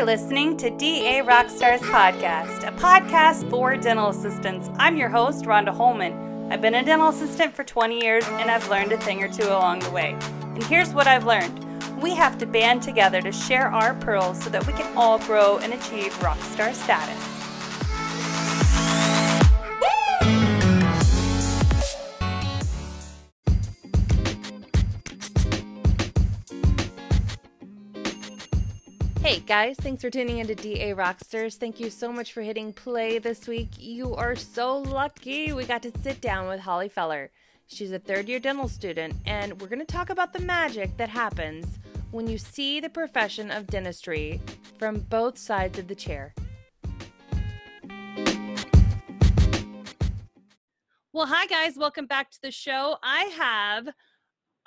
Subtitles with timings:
[0.00, 4.70] You're listening to DA Rockstars Podcast, a podcast for dental assistants.
[4.78, 6.50] I'm your host, Rhonda Holman.
[6.50, 9.46] I've been a dental assistant for 20 years and I've learned a thing or two
[9.46, 10.16] along the way.
[10.40, 11.66] And here's what I've learned
[12.00, 15.58] we have to band together to share our pearls so that we can all grow
[15.58, 17.29] and achieve rockstar status.
[29.50, 31.56] Guys, thanks for tuning into DA Rockstars.
[31.56, 33.70] Thank you so much for hitting play this week.
[33.78, 37.32] You are so lucky we got to sit down with Holly Feller.
[37.66, 41.08] She's a third year dental student, and we're going to talk about the magic that
[41.08, 41.80] happens
[42.12, 44.40] when you see the profession of dentistry
[44.78, 46.32] from both sides of the chair.
[51.12, 52.98] Well, hi guys, welcome back to the show.
[53.02, 53.88] I have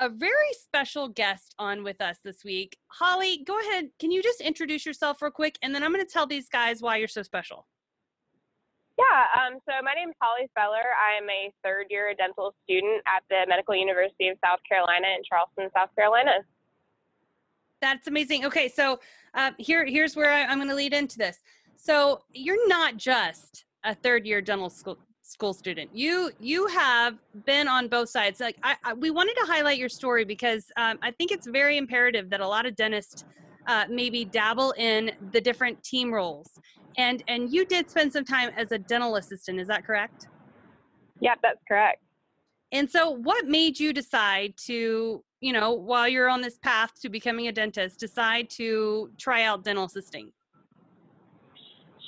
[0.04, 2.78] a very special guest on with us this week.
[2.88, 3.88] Holly, go ahead.
[4.00, 5.58] Can you just introduce yourself real quick?
[5.62, 7.66] And then I'm going to tell these guys why you're so special.
[9.00, 10.84] Yeah, um, so my name is Holly Feller.
[11.00, 15.70] I'm a third year dental student at the Medical University of South Carolina in Charleston,
[15.74, 16.32] South Carolina.
[17.82, 18.46] That's amazing.
[18.46, 19.00] Okay, so
[19.34, 21.38] uh, here, here's where I, I'm going to lead into this.
[21.78, 25.90] So you're not just a third year dental school school student.
[25.94, 28.40] You you have been on both sides.
[28.40, 31.78] Like I, I we wanted to highlight your story because um, I think it's very
[31.78, 33.24] imperative that a lot of dentists
[33.68, 36.60] uh, maybe dabble in the different team roles.
[36.98, 39.60] And and you did spend some time as a dental assistant.
[39.60, 40.28] Is that correct?
[41.22, 42.02] Yep, that's correct.
[42.72, 47.10] And so, what made you decide to, you know, while you're on this path to
[47.10, 50.32] becoming a dentist, decide to try out dental assisting?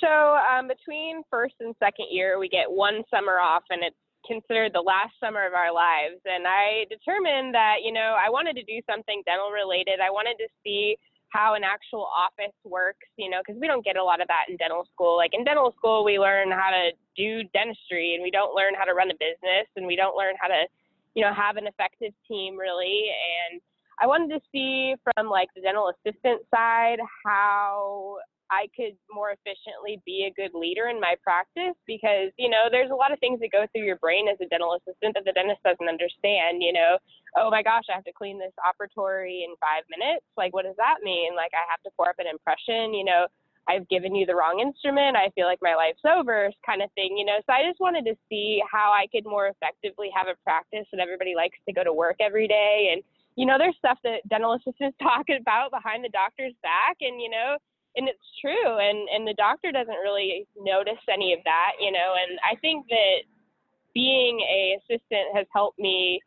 [0.00, 4.72] So um, between first and second year, we get one summer off, and it's considered
[4.74, 6.20] the last summer of our lives.
[6.26, 10.00] And I determined that you know I wanted to do something dental related.
[10.00, 10.96] I wanted to see
[11.30, 14.46] how an actual office works, you know, because we don't get a lot of that
[14.48, 15.16] in dental school.
[15.16, 18.84] Like in dental school, we learn how to do dentistry, and we don't learn how
[18.84, 20.66] to run a business, and we don't learn how to,
[21.14, 23.10] you know, have an effective team really.
[23.50, 23.60] And
[24.00, 28.18] I wanted to see from like the dental assistant side how
[28.50, 32.90] I could more efficiently be a good leader in my practice because, you know, there's
[32.90, 35.32] a lot of things that go through your brain as a dental assistant that the
[35.32, 36.98] dentist doesn't understand, you know.
[37.36, 40.24] Oh my gosh, I have to clean this operatory in five minutes.
[40.36, 41.34] Like, what does that mean?
[41.34, 43.26] Like, I have to pour up an impression, you know,
[43.68, 45.16] I've given you the wrong instrument.
[45.16, 47.38] I feel like my life's over, kind of thing, you know.
[47.46, 51.00] So I just wanted to see how I could more effectively have a practice that
[51.00, 52.90] everybody likes to go to work every day.
[52.92, 53.02] And,
[53.34, 56.98] you know, there's stuff that dental assistants talk about behind the doctor's back.
[57.00, 57.58] And, you know,
[57.96, 62.14] and it's true and and the doctor doesn't really notice any of that you know
[62.20, 63.22] and i think that
[63.94, 66.20] being a assistant has helped me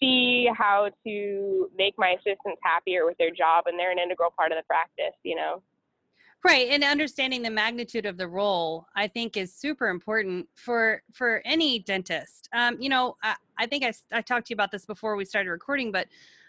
[0.00, 4.52] see how to make my assistants happier with their job and they're an integral part
[4.52, 5.62] of the practice you know.
[6.44, 11.42] Right and understanding the magnitude of the role i think is super important for for
[11.44, 12.48] any dentist.
[12.52, 15.24] Um, you know I, I think I, I talked to you about this before we
[15.24, 16.06] started recording but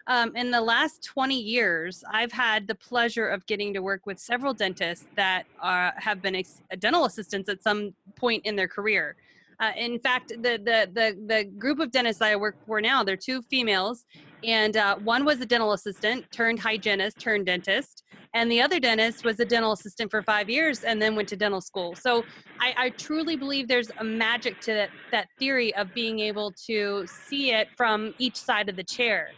[0.10, 4.20] um, in the last 20 years, I've had the pleasure of getting to work with
[4.20, 9.16] several dentists that uh, have been ex- dental assistants at some point in their career.
[9.60, 13.18] Uh, in fact, the, the, the, the group of dentists I work for now, they're
[13.18, 14.06] two females,
[14.44, 18.04] and uh, one was a dental assistant turned hygienist turned dentist,
[18.34, 21.36] and the other dentist was a dental assistant for five years and then went to
[21.36, 21.94] dental school.
[21.96, 22.24] So
[22.60, 27.06] I, I truly believe there's a magic to that, that theory of being able to
[27.06, 29.30] see it from each side of the chair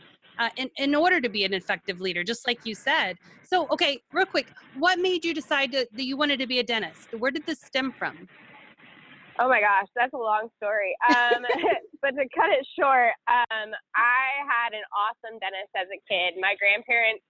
[0.42, 3.18] uh, in, in order to be an effective leader, just like you said.
[3.44, 4.48] So, okay, real quick,
[4.78, 7.14] what made you decide to, that you wanted to be a dentist?
[7.20, 8.28] Where did this stem from?
[9.40, 10.96] Oh my gosh, that's a long story.
[11.10, 11.46] Um,
[12.02, 16.42] but to cut it short, um, I had an awesome dentist as a kid.
[16.42, 17.22] My grandparents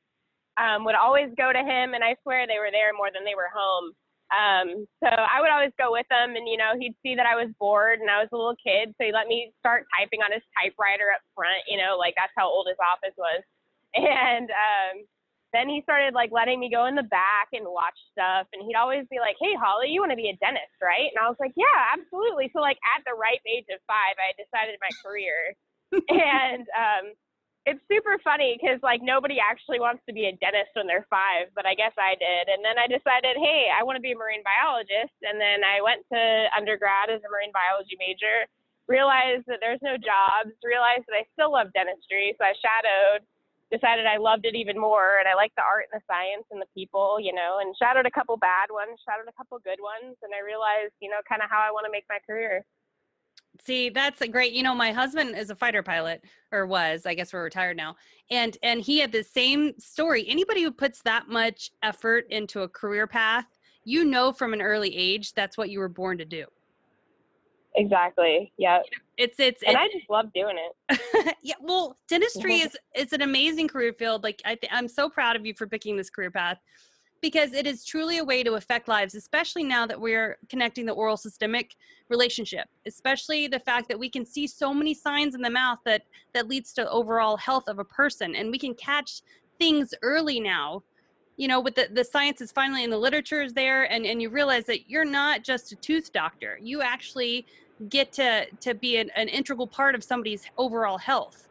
[0.55, 3.35] um, would always go to him, and I swear they were there more than they
[3.35, 3.91] were home.
[4.31, 7.35] Um, so I would always go with him, and you know, he'd see that I
[7.35, 10.31] was bored and I was a little kid, so he let me start typing on
[10.31, 11.67] his typewriter up front.
[11.67, 13.43] You know, like that's how old his office was.
[13.91, 15.03] And um,
[15.51, 18.79] then he started like letting me go in the back and watch stuff, and he'd
[18.79, 21.35] always be like, "Hey, Holly, you want to be a dentist, right?" And I was
[21.43, 25.59] like, "Yeah, absolutely." So like at the ripe age of five, I decided my career,
[26.07, 27.05] and um,
[27.65, 31.53] it's super funny because like nobody actually wants to be a dentist when they're five,
[31.53, 32.49] but I guess I did.
[32.49, 35.13] And then I decided, hey, I want to be a marine biologist.
[35.21, 36.21] And then I went to
[36.57, 38.49] undergrad as a marine biology major,
[38.89, 42.33] realized that there's no jobs, realized that I still love dentistry.
[42.41, 43.21] So I shadowed,
[43.69, 45.21] decided I loved it even more.
[45.21, 48.09] And I like the art and the science and the people, you know, and shadowed
[48.09, 50.17] a couple bad ones, shadowed a couple good ones.
[50.25, 52.65] And I realized, you know, kind of how I want to make my career.
[53.63, 54.53] See, that's a great.
[54.53, 57.05] You know, my husband is a fighter pilot, or was.
[57.05, 57.95] I guess we're retired now.
[58.31, 60.25] And and he had the same story.
[60.27, 63.45] Anybody who puts that much effort into a career path,
[63.83, 66.45] you know, from an early age, that's what you were born to do.
[67.75, 68.51] Exactly.
[68.57, 68.79] Yeah.
[69.17, 71.35] It's it's and it's, I just love doing it.
[71.43, 71.55] yeah.
[71.61, 74.23] Well, dentistry is it's an amazing career field.
[74.23, 76.57] Like I th- I'm so proud of you for picking this career path
[77.21, 80.91] because it is truly a way to affect lives, especially now that we're connecting the
[80.91, 81.75] oral systemic
[82.09, 86.01] relationship, especially the fact that we can see so many signs in the mouth that
[86.33, 89.21] that leads to overall health of a person and we can catch
[89.59, 90.83] things early now.
[91.37, 94.21] You know with the, the science is finally in the literature is there and, and
[94.21, 96.59] you realize that you're not just a tooth doctor.
[96.61, 97.45] You actually
[97.89, 101.47] get to to be an, an integral part of somebody's overall health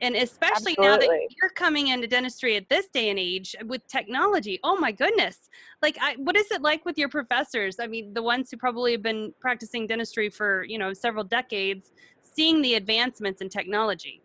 [0.00, 0.86] and especially Absolutely.
[0.86, 4.92] now that you're coming into dentistry at this day and age with technology oh my
[4.92, 5.48] goodness
[5.82, 8.92] like I, what is it like with your professors i mean the ones who probably
[8.92, 11.92] have been practicing dentistry for you know several decades
[12.22, 14.22] seeing the advancements in technology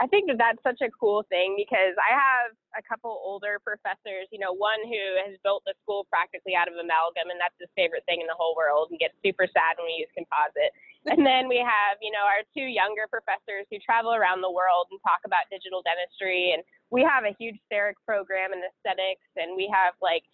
[0.00, 4.32] I think that that's such a cool thing because I have a couple older professors,
[4.32, 7.68] you know, one who has built the school practically out of amalgam, and that's his
[7.76, 10.72] favorite thing in the whole world, and gets super sad when we use composite.
[11.10, 14.88] and then we have, you know, our two younger professors who travel around the world
[14.92, 16.62] and talk about digital dentistry, and
[16.92, 20.24] we have a huge CEREC program in aesthetics, and we have like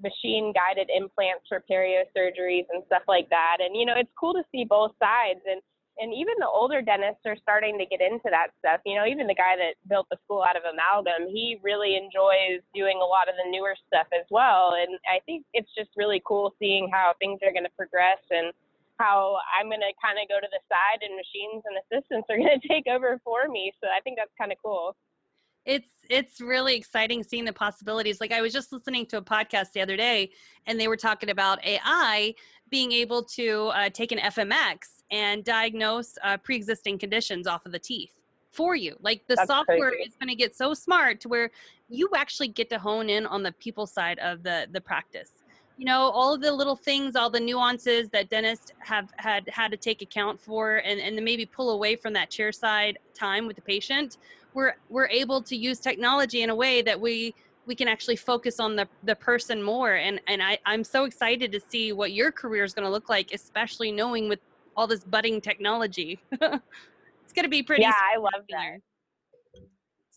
[0.00, 3.58] machine guided implants for perio surgeries and stuff like that.
[3.60, 5.40] And, you know, it's cool to see both sides.
[5.44, 5.60] And
[5.98, 8.80] and even the older dentists are starting to get into that stuff.
[8.86, 12.62] You know, even the guy that built the school out of amalgam, he really enjoys
[12.72, 14.78] doing a lot of the newer stuff as well.
[14.78, 18.54] And I think it's just really cool seeing how things are going to progress and
[18.98, 22.36] how I'm going to kind of go to the side and machines and assistants are
[22.36, 23.72] going to take over for me.
[23.82, 24.96] So I think that's kind of cool.
[25.64, 28.20] It's it's really exciting seeing the possibilities.
[28.20, 30.30] Like I was just listening to a podcast the other day,
[30.66, 32.34] and they were talking about AI
[32.70, 37.78] being able to uh, take an FMX and diagnose uh, pre-existing conditions off of the
[37.78, 38.12] teeth
[38.50, 40.08] for you like the That's software crazy.
[40.08, 41.50] is going to get so smart to where
[41.88, 45.37] you actually get to hone in on the people side of the the practice
[45.78, 49.70] you know all of the little things all the nuances that dentists have had had
[49.70, 53.46] to take account for and and then maybe pull away from that chair side time
[53.46, 54.18] with the patient
[54.54, 57.34] we're we're able to use technology in a way that we
[57.66, 59.94] we can actually focus on the the person more.
[59.94, 63.08] And and I I'm so excited to see what your career is going to look
[63.08, 64.40] like especially knowing with
[64.76, 66.18] all this budding technology.
[67.24, 68.78] It's going to be pretty yeah, I love that.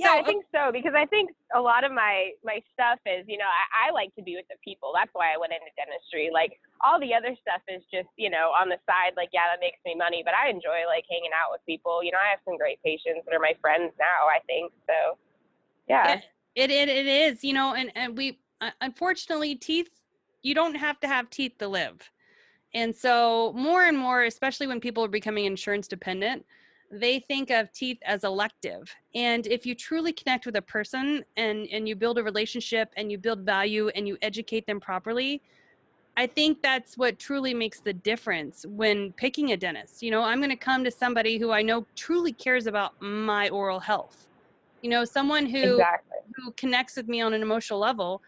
[0.01, 3.37] Yeah, I think so because I think a lot of my my stuff is, you
[3.37, 4.91] know, I, I like to be with the people.
[4.95, 6.29] That's why I went into dentistry.
[6.33, 9.13] Like all the other stuff is just, you know, on the side.
[9.15, 12.03] Like yeah, that makes me money, but I enjoy like hanging out with people.
[12.03, 14.25] You know, I have some great patients that are my friends now.
[14.25, 15.17] I think so.
[15.87, 16.19] Yeah.
[16.55, 19.89] It, it it is, you know, and and we uh, unfortunately teeth
[20.41, 22.09] you don't have to have teeth to live.
[22.73, 26.45] And so more and more especially when people are becoming insurance dependent,
[26.91, 28.93] they think of teeth as elective.
[29.15, 33.11] And if you truly connect with a person and and you build a relationship and
[33.11, 35.41] you build value and you educate them properly,
[36.17, 40.03] I think that's what truly makes the difference when picking a dentist.
[40.03, 43.49] You know, I'm going to come to somebody who I know truly cares about my
[43.49, 44.27] oral health.
[44.81, 46.17] You know, someone who Exactly.
[46.35, 48.21] who connects with me on an emotional level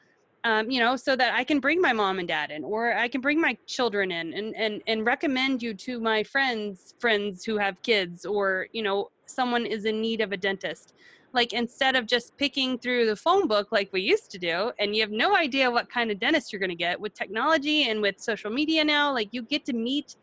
[0.44, 3.08] um, you know so that i can bring my mom and dad in or i
[3.08, 7.58] can bring my children in and and and recommend you to my friends friends who
[7.58, 10.94] have kids or you know someone is in need of a dentist.
[11.34, 14.96] Like instead of just picking through the phone book like we used to do and
[14.96, 18.02] you have no idea what kind of dentist you're going to get with technology and
[18.02, 20.16] with social media now like you get to meet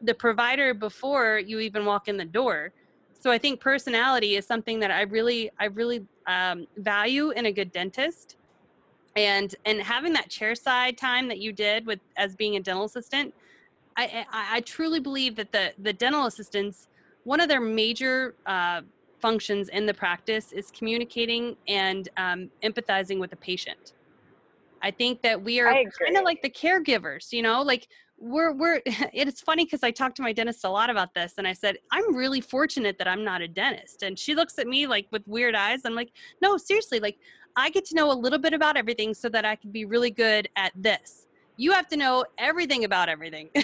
[0.00, 2.72] the provider before you even walk in the door.
[3.20, 7.52] So i think personality is something that i really i really um, value in a
[7.52, 8.36] good dentist
[9.16, 12.84] and and having that chair side time that you did with as being a dental
[12.84, 13.32] assistant
[13.96, 16.88] i i, I truly believe that the the dental assistants
[17.24, 18.82] one of their major uh,
[19.18, 23.94] functions in the practice is communicating and um, empathizing with the patient.
[24.82, 28.82] I think that we are kind of like the caregivers you know like we're we're
[28.86, 31.78] it's funny because i talked to my dentist a lot about this and i said
[31.90, 34.02] i'm really fortunate that i'm not a dentist.
[34.02, 35.80] And she looks at me like with weird eyes.
[35.86, 37.18] I'm like no seriously like
[37.56, 40.10] i get to know a little bit about everything so that i can be really
[40.10, 43.48] good at this you have to know everything about everything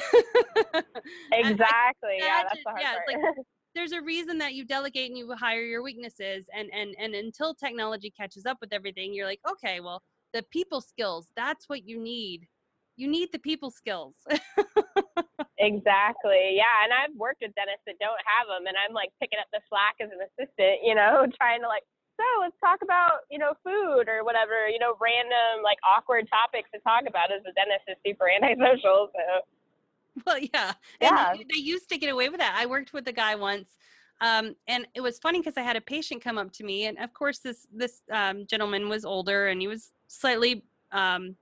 [1.32, 2.18] Exactly.
[2.18, 3.36] yeah, that's the hard yeah, it's part.
[3.74, 7.54] there's a reason that you delegate and you hire your weaknesses and and and until
[7.54, 11.98] technology catches up with everything you're like okay well the people skills that's what you
[11.98, 12.46] need
[12.96, 14.14] you need the people skills
[15.60, 16.56] Exactly.
[16.56, 19.46] Yeah, and I've worked with dentists that don't have them, and I'm like picking up
[19.52, 21.84] the slack as an assistant, you know, trying to like,
[22.20, 26.68] so let's talk about, you know, food or whatever, you know, random like awkward topics
[26.74, 29.08] to talk about as a dentist is super antisocial.
[29.16, 29.24] So
[30.26, 30.72] Well, yeah.
[31.00, 31.30] Yeah.
[31.32, 32.54] And they, they used to get away with that.
[32.56, 33.76] I worked with a guy once.
[34.20, 36.98] Um, and it was funny because I had a patient come up to me, and
[36.98, 40.62] of course, this this um, gentleman was older, and he was slightly
[40.92, 41.36] um,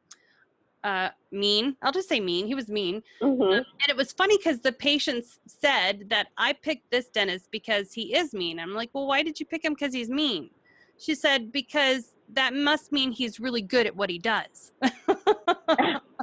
[0.85, 1.77] uh, mean.
[1.83, 2.47] I'll just say mean.
[2.47, 6.91] He was mean, hmm and it was funny because the patients said that I picked
[6.91, 8.61] this dentist because he is mean.
[8.61, 10.51] I'm like, well, why did you pick him because he's mean?
[10.99, 14.73] She said because that must mean he's really good at what he does.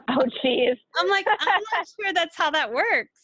[0.08, 0.78] Oh, jeez.
[0.98, 3.20] I'm like, I'm not sure that's how that works.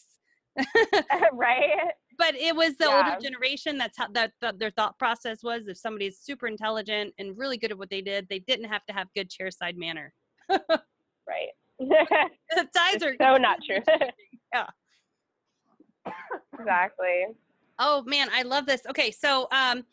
[1.34, 1.92] right?
[2.18, 3.78] But it was the older generation.
[3.78, 5.68] That's how that, that their thought process was.
[5.68, 8.94] If somebody's super intelligent and really good at what they did, they didn't have to
[8.94, 10.14] have good chairside manner.
[10.50, 11.50] Right.
[11.80, 13.80] The ties are so not true.
[14.54, 14.68] Yeah.
[16.60, 17.28] exactly.
[17.80, 18.82] Oh man, I love this.
[18.88, 19.84] Okay, so um,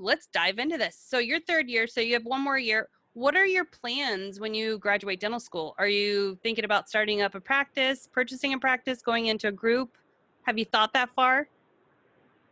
[0.00, 0.96] let's dive into this.
[0.96, 2.88] So your third year, so you have one more year.
[3.14, 5.74] What are your plans when you graduate dental school?
[5.78, 9.96] Are you thinking about starting up a practice, purchasing a practice, going into a group?
[10.42, 11.48] Have you thought that far?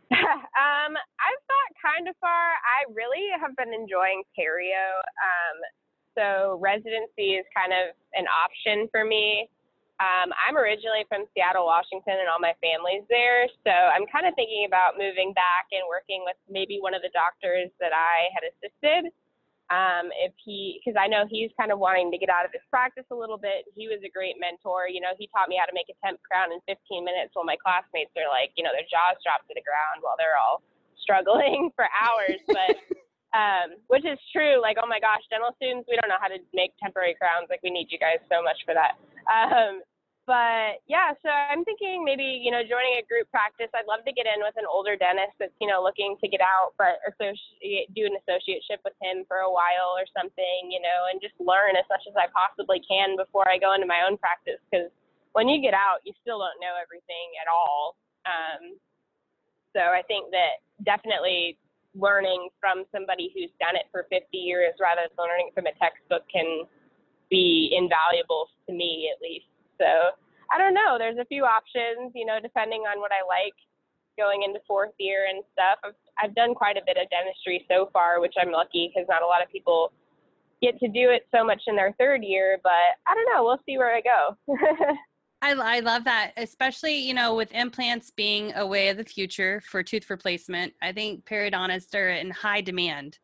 [0.11, 2.29] um, I've thought kind of far.
[2.31, 4.99] I really have been enjoying Perio.
[4.99, 5.57] Um,
[6.17, 9.49] so residency is kind of an option for me.
[9.97, 13.49] Um, I'm originally from Seattle, Washington, and all my family's there.
[13.65, 17.09] So I'm kind of thinking about moving back and working with maybe one of the
[17.17, 19.09] doctors that I had assisted.
[19.67, 22.63] Um, if he, because I know he's kind of wanting to get out of his
[22.71, 23.67] practice a little bit.
[23.73, 24.87] He was a great mentor.
[24.87, 27.43] You know, he taught me how to make a temp crown in 15 minutes while
[27.43, 30.63] my classmates are like, you know, their jaws dropped to the ground while they're all
[31.01, 32.39] struggling for hours.
[32.47, 32.79] But,
[33.33, 34.61] um, which is true.
[34.61, 37.49] Like, oh my gosh, dental students, we don't know how to make temporary crowns.
[37.51, 38.95] Like, we need you guys so much for that.
[39.27, 39.83] Um,
[40.27, 43.71] but yeah, so I'm thinking maybe, you know, joining a group practice.
[43.71, 46.43] I'd love to get in with an older dentist that's, you know, looking to get
[46.43, 51.07] out, but associate, do an associateship with him for a while or something, you know,
[51.07, 54.19] and just learn as much as I possibly can before I go into my own
[54.19, 54.59] practice.
[54.67, 54.91] Because
[55.31, 57.95] when you get out, you still don't know everything at all.
[58.27, 58.75] Um,
[59.71, 61.55] so I think that definitely
[61.95, 66.27] learning from somebody who's done it for 50 years rather than learning from a textbook
[66.27, 66.67] can
[67.29, 69.47] be invaluable to me at least.
[69.79, 69.85] So
[70.51, 70.97] I don't know.
[70.97, 73.53] There's a few options, you know, depending on what I like
[74.17, 75.77] going into fourth year and stuff.
[75.83, 75.93] I've,
[76.29, 79.27] I've done quite a bit of dentistry so far, which I'm lucky because not a
[79.27, 79.91] lot of people
[80.61, 82.59] get to do it so much in their third year.
[82.63, 83.43] But I don't know.
[83.43, 84.37] We'll see where I go.
[85.43, 89.61] I, I love that, especially you know with implants being a way of the future
[89.65, 90.73] for tooth replacement.
[90.81, 93.19] I think periodontists are in high demand,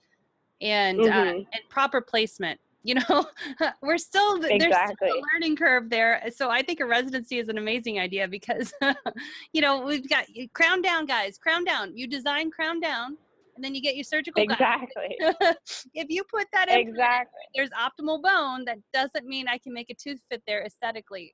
[0.61, 1.37] and uh, Mhm.
[1.37, 2.59] and proper placement.
[2.83, 3.25] You know,
[3.81, 6.21] we're still there's still a learning curve there.
[6.25, 8.73] Uh, so I think a residency is an amazing idea because,
[9.53, 11.37] you know, we've got crown down, guys.
[11.37, 11.95] Crown down.
[11.95, 13.17] You design crown down,
[13.55, 14.43] and then you get your surgical.
[14.43, 15.15] exactly.
[15.93, 17.39] if you put that in, exactly.
[17.55, 18.65] there's optimal bone.
[18.65, 21.33] That doesn't mean I can make a tooth fit there aesthetically.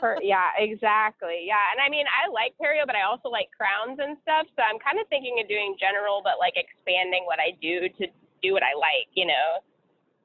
[0.00, 1.44] For, yeah, exactly.
[1.46, 1.62] Yeah.
[1.70, 4.46] And I mean, I like perio, but I also like crowns and stuff.
[4.56, 8.06] So I'm kind of thinking of doing general, but like expanding what I do to
[8.42, 9.62] do what I like, you know?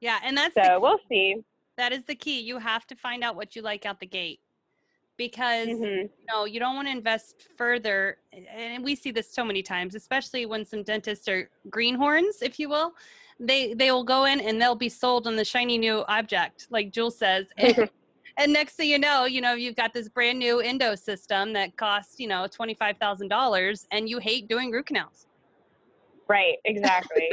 [0.01, 1.43] Yeah, and that's So we'll see.
[1.77, 2.41] That is the key.
[2.41, 4.39] You have to find out what you like out the gate
[5.17, 8.17] because hmm you know you don't want to invest further.
[8.33, 12.69] And we see this so many times, especially when some dentists are greenhorns, if you
[12.69, 12.93] will.
[13.39, 16.91] They they will go in and they'll be sold on the shiny new object, like
[16.91, 17.47] Jules says.
[17.57, 17.89] And,
[18.37, 21.75] and next thing you know, you know you've got this brand new endo system that
[21.75, 25.27] costs you know twenty five thousand dollars, and you hate doing root canals.
[26.29, 26.57] Right.
[26.65, 27.29] Exactly.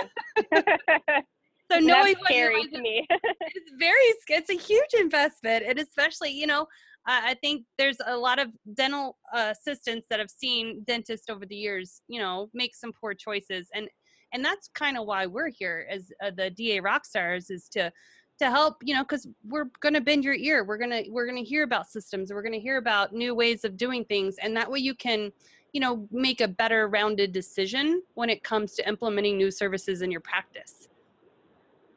[1.70, 3.06] So knowing That's scary to me.
[3.10, 3.94] it's very
[4.28, 6.66] it's a huge investment and especially you know
[7.06, 11.46] I I think there's a lot of dental uh, assistants that have seen dentists over
[11.46, 13.88] the years, you know, make some poor choices, and
[14.32, 17.92] and that's kind of why we're here as uh, the DA Rockstars is to
[18.38, 21.62] to help, you know, because we're gonna bend your ear, we're gonna we're gonna hear
[21.62, 24.94] about systems, we're gonna hear about new ways of doing things, and that way you
[24.94, 25.32] can,
[25.72, 30.10] you know, make a better rounded decision when it comes to implementing new services in
[30.10, 30.88] your practice.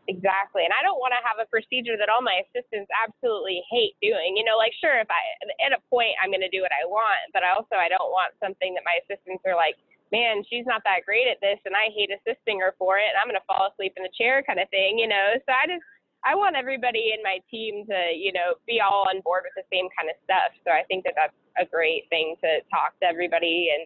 [0.09, 0.65] Exactly.
[0.65, 4.33] And I don't want to have a procedure that all my assistants absolutely hate doing.
[4.33, 5.21] You know, like sure if I
[5.61, 8.09] at a point I'm going to do what I want, but I also I don't
[8.09, 9.77] want something that my assistants are like,
[10.09, 13.21] "Man, she's not that great at this and I hate assisting her for it and
[13.21, 15.37] I'm going to fall asleep in the chair" kind of thing, you know.
[15.45, 15.85] So I just
[16.25, 19.67] I want everybody in my team to, you know, be all on board with the
[19.69, 20.51] same kind of stuff.
[20.65, 23.85] So I think that that's a great thing to talk to everybody and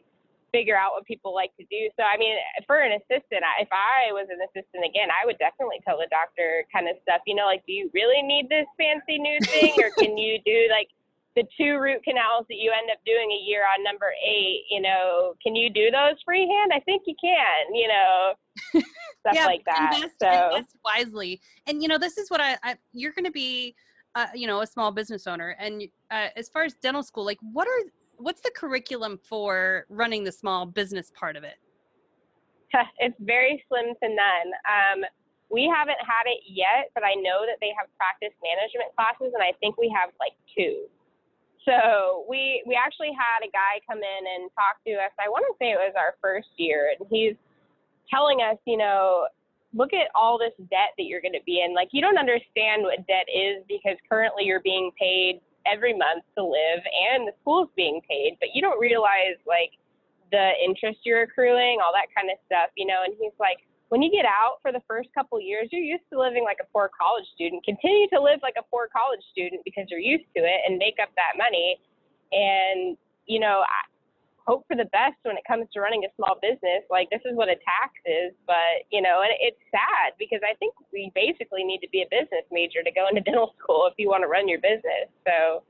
[0.54, 1.90] figure out what people like to do.
[1.98, 5.82] So I mean, for an assistant, if I was an assistant again, I would definitely
[5.84, 7.26] tell the doctor kind of stuff.
[7.26, 10.70] You know, like, do you really need this fancy new thing, or can you do
[10.70, 10.88] like
[11.36, 14.64] the two root canals that you end up doing a year on number eight?
[14.70, 16.72] You know, can you do those freehand?
[16.72, 17.74] I think you can.
[17.74, 18.34] You know,
[19.26, 19.98] stuff like that.
[19.98, 21.42] Invest, so invest wisely.
[21.66, 23.76] And you know, this is what I, I you're going to be
[24.16, 27.40] uh, you know a small business owner and uh, as far as dental school like
[27.42, 31.56] what are what's the curriculum for running the small business part of it?
[32.98, 34.50] It's very slim to none.
[34.66, 35.06] Um,
[35.52, 39.44] we haven't had it yet but i know that they have practice management classes and
[39.44, 40.90] i think we have like two.
[41.66, 45.12] So we we actually had a guy come in and talk to us.
[45.16, 47.36] I want to say it was our first year and he's
[48.10, 49.28] telling us you know
[49.74, 51.74] look at all this debt that you're going to be in.
[51.74, 56.44] Like, you don't understand what debt is because currently you're being paid every month to
[56.44, 59.72] live and the school's being paid, but you don't realize like
[60.32, 63.02] the interest you're accruing, all that kind of stuff, you know.
[63.06, 66.20] And he's like, when you get out for the first couple years, you're used to
[66.20, 67.64] living like a poor college student.
[67.64, 70.98] Continue to live like a poor college student because you're used to it and make
[71.02, 71.78] up that money.
[72.34, 73.62] And, you know,
[74.46, 76.84] hope for the best when it comes to running a small business.
[76.90, 80.54] Like this is what a tax is, but you know, and it's sad because I
[80.56, 83.94] think we basically need to be a business major to go into dental school if
[83.98, 85.08] you want to run your business.
[85.26, 85.64] So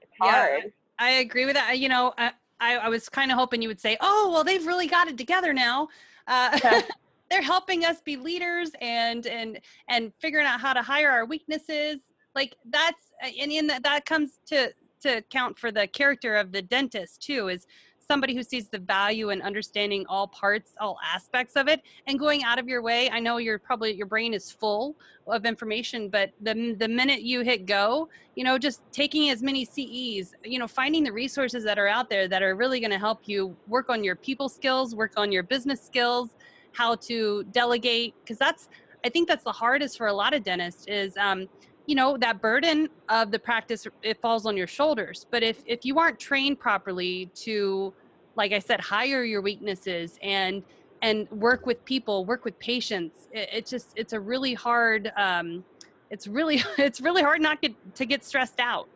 [0.00, 0.64] it's hard.
[0.64, 1.78] Yeah, I agree with that.
[1.78, 4.86] You know, I, I was kind of hoping you would say, "Oh, well, they've really
[4.86, 5.88] got it together now."
[6.26, 6.82] Uh,
[7.30, 11.98] they're helping us be leaders and and and figuring out how to hire our weaknesses.
[12.34, 16.62] Like that's and in that that comes to to account for the character of the
[16.62, 17.66] dentist too is
[18.10, 22.42] somebody who sees the value in understanding all parts, all aspects of it, and going
[22.42, 23.10] out of your way.
[23.10, 24.96] I know you're probably your brain is full
[25.26, 29.62] of information, but the the minute you hit go, you know, just taking as many
[29.62, 32.98] CEs, you know, finding the resources that are out there that are really going to
[32.98, 36.30] help you work on your people skills, work on your business skills,
[36.72, 38.70] how to delegate, because that's
[39.04, 41.14] I think that's the hardest for a lot of dentists is.
[41.18, 41.46] Um,
[41.88, 45.86] you know that burden of the practice it falls on your shoulders but if if
[45.86, 47.92] you aren't trained properly to
[48.36, 50.62] like i said hire your weaknesses and
[51.00, 55.64] and work with people work with patients it, it just it's a really hard um
[56.10, 58.86] it's really it's really hard not get, to get stressed out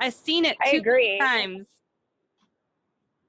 [0.00, 1.18] i've seen it I agree.
[1.20, 1.66] times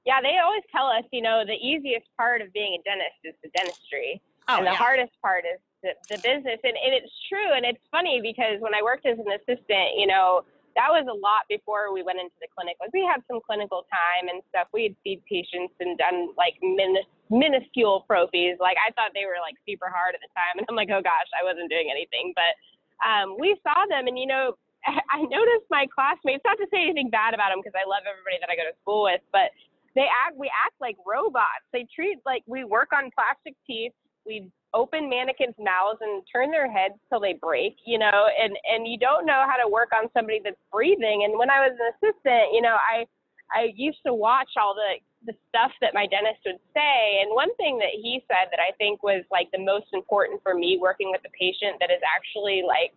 [0.06, 3.34] yeah they always tell us you know the easiest part of being a dentist is
[3.42, 4.76] the dentistry oh, and the yeah.
[4.76, 6.58] hardest part is the, the business.
[6.64, 7.52] And, and it's true.
[7.52, 11.14] And it's funny because when I worked as an assistant, you know, that was a
[11.14, 12.74] lot before we went into the clinic.
[12.82, 14.66] Like we had some clinical time and stuff.
[14.74, 18.58] We had seen patients and done like min- minuscule prophies.
[18.58, 20.58] Like I thought they were like super hard at the time.
[20.58, 22.34] And I'm like, oh gosh, I wasn't doing anything.
[22.34, 22.58] But
[23.06, 24.58] um, we saw them and, you know,
[25.14, 28.42] I noticed my classmates, not to say anything bad about them because I love everybody
[28.42, 29.54] that I go to school with, but
[29.94, 31.62] they act, we act like robots.
[31.70, 33.94] They treat like we work on plastic teeth.
[34.26, 38.86] We open mannequins' mouths and turn their heads till they break, you know, and and
[38.86, 41.24] you don't know how to work on somebody that's breathing.
[41.24, 43.06] And when I was an assistant, you know, I
[43.54, 47.22] I used to watch all the the stuff that my dentist would say.
[47.22, 50.54] And one thing that he said that I think was like the most important for
[50.54, 52.92] me working with the patient that has actually like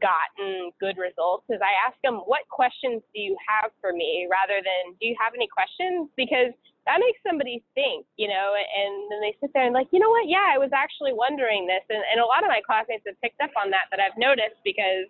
[0.00, 4.62] gotten good results is I ask them, what questions do you have for me rather
[4.62, 6.08] than do you have any questions?
[6.16, 6.54] Because
[6.86, 10.08] that makes somebody think, you know, and then they sit there and like, you know
[10.08, 10.28] what?
[10.28, 11.84] Yeah, I was actually wondering this.
[11.92, 14.56] And, and a lot of my classmates have picked up on that, that I've noticed
[14.64, 15.06] because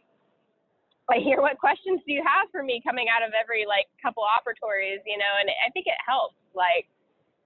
[1.11, 4.22] I hear what questions do you have for me coming out of every like couple
[4.22, 6.38] operatories, you know, and I think it helps.
[6.54, 6.90] Like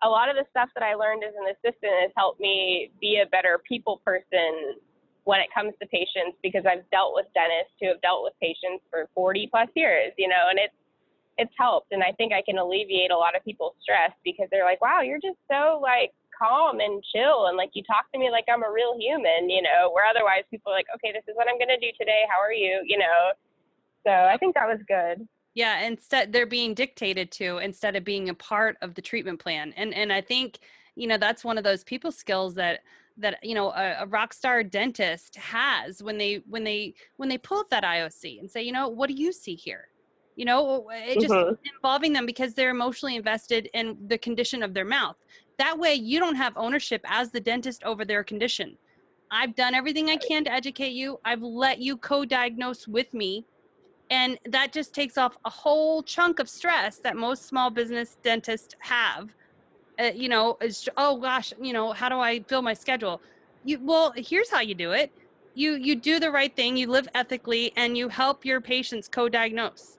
[0.05, 3.21] a lot of the stuff that I learned as an assistant has helped me be
[3.25, 4.81] a better people person
[5.25, 8.85] when it comes to patients because I've dealt with dentists who have dealt with patients
[8.93, 10.77] for 40 plus years, you know, and it's
[11.39, 14.65] it's helped and i think i can alleviate a lot of people's stress because they're
[14.65, 18.31] like wow you're just so like calm and chill and like you talk to me
[18.31, 21.37] like i'm a real human you know where otherwise people are like okay this is
[21.37, 22.23] what i'm going to do today.
[22.31, 23.33] How are you you know?
[24.07, 25.27] So i think that was good.
[25.55, 29.73] Yeah instead they're being dictated to instead of being a part of the treatment plan
[29.77, 30.59] and and i think
[30.97, 32.81] you know that's one of those people skills that
[33.17, 37.39] that you know a, a rock star dentist has when they when they when they
[37.39, 39.89] pull up that ioc and say you know what do you see here
[40.37, 41.55] you know it just mm-hmm.
[41.77, 45.17] involving them because they're emotionally invested in the condition of their mouth.
[45.59, 48.77] That way you don't have ownership as the dentist over their condition.
[49.31, 51.19] I've done everything i can to educate you.
[51.25, 53.45] I've let you co-diagnose with me
[54.11, 58.75] and that just takes off a whole chunk of stress that most small business dentists
[58.81, 59.31] have.
[59.99, 63.21] Uh, you know it's, oh gosh you know how do i fill my schedule?
[63.65, 65.13] You well here's how you do it.
[65.55, 69.99] You you do the right thing you live ethically and you help your patients co-diagnose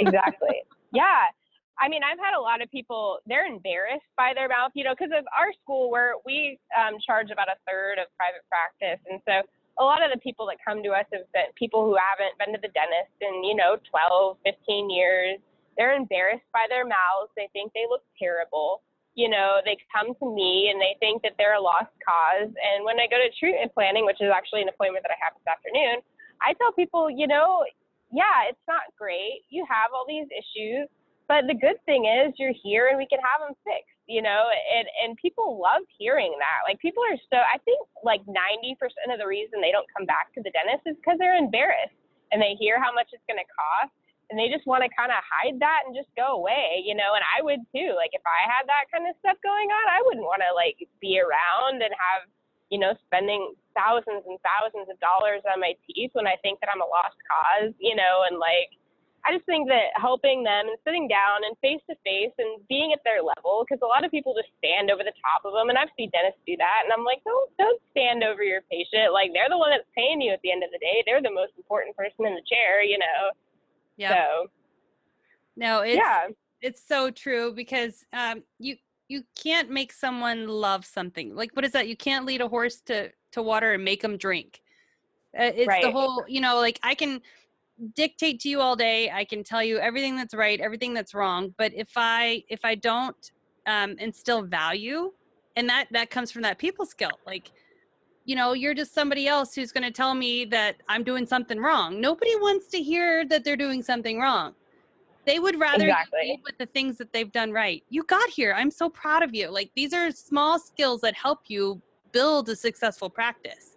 [0.00, 0.62] exactly.
[0.92, 1.30] Yeah.
[1.80, 4.94] I mean, I've had a lot of people, they're embarrassed by their mouth, you know,
[4.94, 9.02] because of our school where we um, charge about a third of private practice.
[9.10, 9.42] And so
[9.78, 12.54] a lot of the people that come to us have been people who haven't been
[12.54, 15.42] to the dentist in, you know, 12, 15 years.
[15.74, 17.34] They're embarrassed by their mouths.
[17.34, 18.82] They think they look terrible.
[19.18, 22.50] You know, they come to me and they think that they're a lost cause.
[22.54, 25.34] And when I go to treatment planning, which is actually an appointment that I have
[25.34, 26.06] this afternoon,
[26.38, 27.66] I tell people, you know,
[28.14, 29.42] yeah, it's not great.
[29.50, 30.88] You have all these issues,
[31.28, 34.44] but the good thing is you're here and we can have them fixed you know
[34.52, 38.76] and and people love hearing that like people are so i think like 90%
[39.08, 41.96] of the reason they don't come back to the dentist is because they're embarrassed
[42.32, 43.92] and they hear how much it's going to cost
[44.28, 47.16] and they just want to kind of hide that and just go away you know
[47.16, 50.04] and i would too like if i had that kind of stuff going on i
[50.04, 52.28] wouldn't want to like be around and have
[52.74, 56.66] you know spending thousands and thousands of dollars on my teeth when i think that
[56.66, 58.74] i'm a lost cause you know and like
[59.24, 62.92] I just think that helping them and sitting down and face to face and being
[62.92, 65.72] at their level, because a lot of people just stand over the top of them,
[65.72, 69.16] and I've seen dentists do that, and I'm like, don't don't stand over your patient.
[69.16, 71.02] Like they're the one that's paying you at the end of the day.
[71.08, 73.32] They're the most important person in the chair, you know.
[73.96, 74.12] Yeah.
[74.12, 74.52] So.
[75.56, 76.28] No, it's yeah.
[76.60, 78.76] it's so true because um, you
[79.14, 81.34] you can't make someone love something.
[81.34, 81.86] Like what is that?
[81.86, 84.60] You can't lead a horse to to water and make them drink.
[85.38, 85.82] Uh, it's right.
[85.82, 87.20] the whole, you know, like I can
[87.96, 91.52] dictate to you all day i can tell you everything that's right everything that's wrong
[91.58, 93.32] but if i if i don't
[93.66, 95.10] um, instill value
[95.56, 97.50] and that that comes from that people skill like
[98.24, 101.58] you know you're just somebody else who's going to tell me that i'm doing something
[101.58, 104.54] wrong nobody wants to hear that they're doing something wrong
[105.26, 106.40] they would rather exactly.
[106.44, 109.50] with the things that they've done right you got here i'm so proud of you
[109.50, 111.80] like these are small skills that help you
[112.12, 113.74] build a successful practice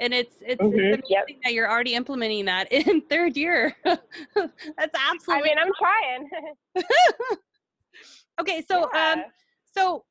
[0.00, 0.78] and it's it's, mm-hmm.
[0.78, 1.26] it's amazing yep.
[1.44, 3.74] that you're already implementing that in third year.
[3.84, 4.08] That's
[4.94, 5.50] absolutely.
[5.50, 6.30] I mean, I'm trying.
[8.40, 9.12] okay, so yeah.
[9.12, 9.22] um,
[9.76, 10.04] so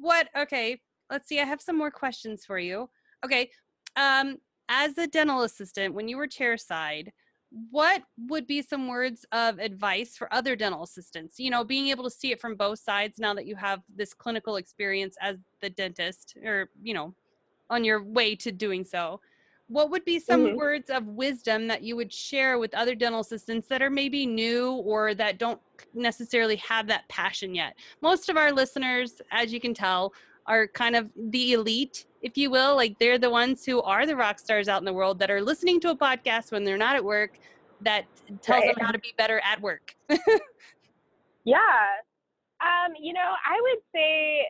[0.00, 0.28] what?
[0.36, 0.80] Okay,
[1.10, 1.40] let's see.
[1.40, 2.88] I have some more questions for you.
[3.24, 3.50] Okay,
[3.96, 7.12] um, as a dental assistant, when you were chair side,
[7.70, 11.38] what would be some words of advice for other dental assistants?
[11.38, 14.12] You know being able to see it from both sides now that you have this
[14.14, 17.14] clinical experience as the dentist or you know
[17.70, 19.20] on your way to doing so.
[19.68, 20.56] What would be some mm-hmm.
[20.56, 24.74] words of wisdom that you would share with other dental assistants that are maybe new
[24.74, 25.60] or that don't
[25.92, 27.74] necessarily have that passion yet?
[28.00, 30.12] Most of our listeners as you can tell
[30.46, 34.16] are kind of the elite if you will like they're the ones who are the
[34.16, 36.96] rock stars out in the world that are listening to a podcast when they're not
[36.96, 37.38] at work
[37.80, 38.04] that
[38.42, 38.74] tells right.
[38.74, 39.94] them how to be better at work
[41.44, 41.58] yeah
[42.60, 44.42] um, you know i would say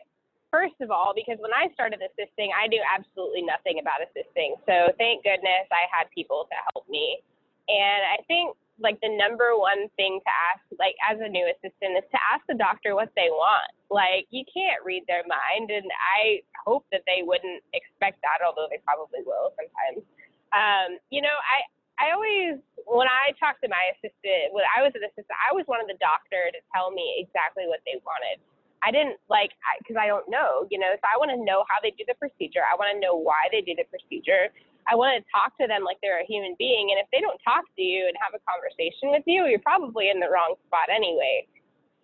[0.51, 4.55] First of all, because when I started assisting, I knew absolutely nothing about assisting.
[4.63, 7.19] So thank goodness I had people to help me.
[7.67, 11.97] And I think like the number one thing to ask, like as a new assistant,
[11.97, 13.73] is to ask the doctor what they want.
[13.89, 18.69] Like you can't read their mind, and I hope that they wouldn't expect that, although
[18.69, 20.05] they probably will sometimes.
[20.53, 21.65] Um, you know, I
[21.97, 25.65] I always when I talked to my assistant, when I was an assistant, I always
[25.65, 28.37] wanted the doctor to tell me exactly what they wanted.
[28.85, 30.93] I didn't like because I, I don't know, you know.
[30.93, 32.61] So I want to know how they do the procedure.
[32.61, 34.53] I want to know why they do the procedure.
[34.87, 36.89] I want to talk to them like they're a human being.
[36.91, 40.09] And if they don't talk to you and have a conversation with you, you're probably
[40.09, 41.45] in the wrong spot anyway.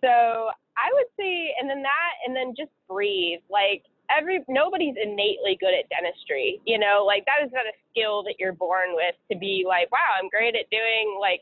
[0.04, 3.40] So I would say, and then that, and then just breathe.
[3.48, 7.04] Like every nobody's innately good at dentistry, you know.
[7.06, 10.28] Like that is not a skill that you're born with to be like, wow, I'm
[10.28, 11.40] great at doing like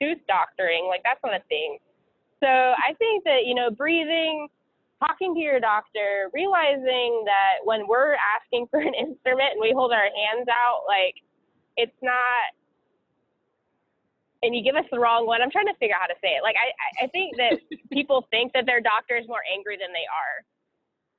[0.00, 0.86] tooth doctoring.
[0.88, 1.78] Like that's not a thing.
[2.42, 4.48] So I think that you know, breathing
[5.02, 9.90] talking to your doctor, realizing that when we're asking for an instrument and we hold
[9.90, 11.18] our hands out, like
[11.76, 12.54] it's not,
[14.42, 15.42] and you give us the wrong one.
[15.42, 16.42] I'm trying to figure out how to say it.
[16.42, 16.70] Like I,
[17.04, 17.58] I think that
[17.90, 20.46] people think that their doctor is more angry than they are.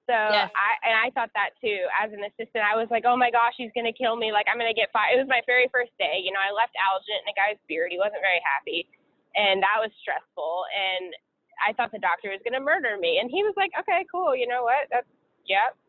[0.03, 0.51] So yes.
[0.51, 1.87] I and I thought that too.
[1.95, 4.35] As an assistant, I was like, oh my gosh, he's gonna kill me.
[4.35, 5.15] Like I'm gonna get fired.
[5.15, 6.19] It was my very first day.
[6.19, 7.87] You know, I left alginate in a guy's beard.
[7.87, 8.83] He wasn't very happy,
[9.39, 10.67] and that was stressful.
[10.75, 11.15] And
[11.63, 13.19] I thought the doctor was going to murder me.
[13.21, 14.35] And he was like, okay, cool.
[14.35, 14.91] You know what?
[14.91, 15.07] That's,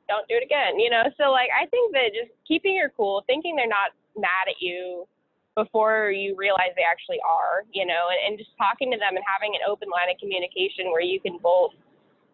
[0.08, 0.78] don't do it again.
[0.78, 4.52] You know, so like, I think that just keeping your cool, thinking they're not mad
[4.52, 5.08] at you
[5.56, 9.24] before you realize they actually are, you know, and, and just talking to them and
[9.24, 11.72] having an open line of communication where you can both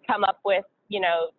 [0.08, 1.30] come up with, you know,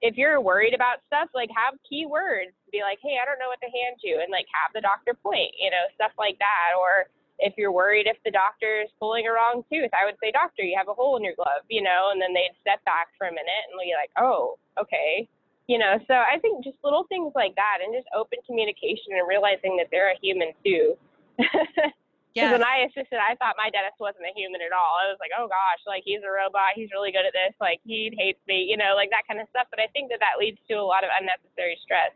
[0.00, 2.54] if you're worried about stuff, like have key words.
[2.70, 5.16] Be like, hey, I don't know what to hand you, and like have the doctor
[5.16, 9.26] point, you know, stuff like that, or if you're worried if the doctor is pulling
[9.26, 11.82] a wrong tooth, I would say, doctor, you have a hole in your glove, you
[11.82, 15.28] know, and then they'd step back for a minute and be like, oh, okay.
[15.68, 19.28] You know, so I think just little things like that and just open communication and
[19.28, 20.96] realizing that they're a human too.
[22.38, 22.60] Because yes.
[22.60, 24.94] when I assisted, I thought my dentist wasn't a human at all.
[25.00, 26.76] I was like, oh gosh, like he's a robot.
[26.76, 27.56] He's really good at this.
[27.58, 29.66] Like he hates me, you know, like that kind of stuff.
[29.72, 32.12] But I think that that leads to a lot of unnecessary stress.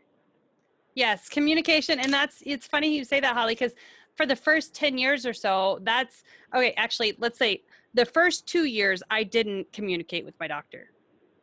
[0.95, 1.99] Yes, communication.
[1.99, 3.73] And that's, it's funny you say that, Holly, because
[4.15, 6.23] for the first 10 years or so, that's
[6.55, 6.73] okay.
[6.77, 10.89] Actually, let's say the first two years, I didn't communicate with my doctor.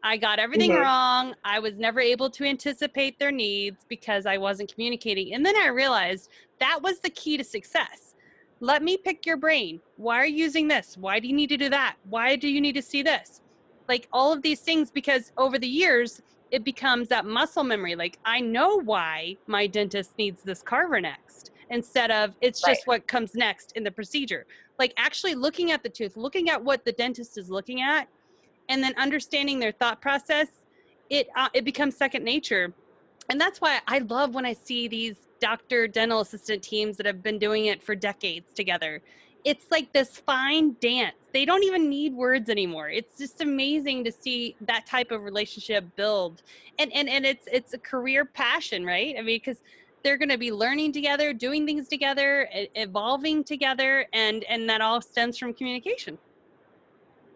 [0.02, 0.82] I got everything mm-hmm.
[0.82, 1.34] wrong.
[1.44, 5.34] I was never able to anticipate their needs because I wasn't communicating.
[5.34, 8.14] And then I realized that was the key to success.
[8.60, 9.80] Let me pick your brain.
[9.96, 10.96] Why are you using this?
[10.96, 11.96] Why do you need to do that?
[12.08, 13.42] Why do you need to see this?
[13.88, 17.94] Like all of these things, because over the years, it becomes that muscle memory.
[17.94, 22.86] Like, I know why my dentist needs this carver next instead of it's just right.
[22.86, 24.46] what comes next in the procedure.
[24.78, 28.08] Like, actually looking at the tooth, looking at what the dentist is looking at,
[28.68, 30.48] and then understanding their thought process,
[31.08, 32.72] it, uh, it becomes second nature.
[33.28, 37.22] And that's why I love when I see these doctor dental assistant teams that have
[37.22, 39.00] been doing it for decades together
[39.44, 41.14] it's like this fine dance.
[41.32, 42.88] They don't even need words anymore.
[42.88, 46.42] It's just amazing to see that type of relationship build.
[46.78, 49.14] And and and it's it's a career passion, right?
[49.16, 49.62] I mean, because
[50.02, 55.00] they're going to be learning together, doing things together, evolving together, and and that all
[55.00, 56.18] stems from communication.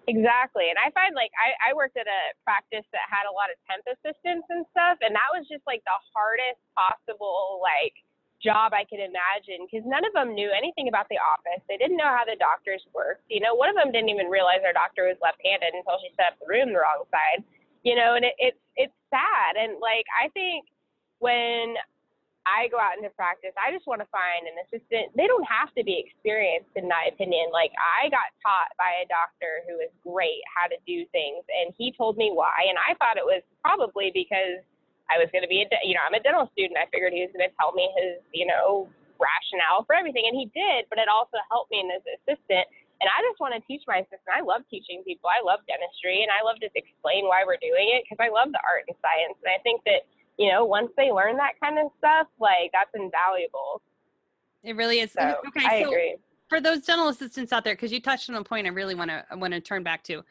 [0.07, 0.69] Exactly.
[0.69, 3.57] And I find like I, I worked at a practice that had a lot of
[3.65, 7.97] temp assistants and stuff, and that was just like the hardest possible like
[8.45, 11.65] job I could imagine because none of them knew anything about the office.
[11.65, 13.25] They didn't know how the doctors worked.
[13.33, 16.37] You know, one of them didn't even realize our doctor was left-handed until she set
[16.37, 17.41] up the room the wrong side.
[17.81, 19.57] You know, and it, it's it's sad.
[19.57, 20.69] And like I think
[21.25, 21.81] when
[22.45, 25.17] I go out into practice, I just want to find an assistant.
[25.17, 27.49] They don't have to be experienced, in my opinion.
[27.49, 31.73] Like I got taught by a doctor who was great how to do things, and
[31.81, 32.69] he told me why.
[32.69, 34.61] And I thought it was probably because
[35.09, 36.77] I was going to be a, you know, I'm a dental student.
[36.77, 40.37] I figured he was going to tell me his, you know, rationale for everything, and
[40.37, 40.85] he did.
[40.93, 42.69] But it also helped me as an assistant.
[43.01, 44.33] And I just want to teach my assistant.
[44.33, 45.29] I love teaching people.
[45.29, 48.53] I love dentistry, and I love to explain why we're doing it because I love
[48.53, 49.37] the art and science.
[49.45, 52.91] And I think that you know, once they learn that kind of stuff, like that's
[52.95, 53.83] invaluable.
[54.63, 55.13] It really is.
[55.13, 56.17] So, okay, I so agree.
[56.49, 59.11] For those dental assistants out there, because you touched on a point, I really want
[59.11, 60.25] to want to turn back to.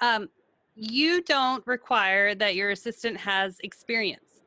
[0.00, 0.28] Um,
[0.74, 4.40] you don't require that your assistant has experience.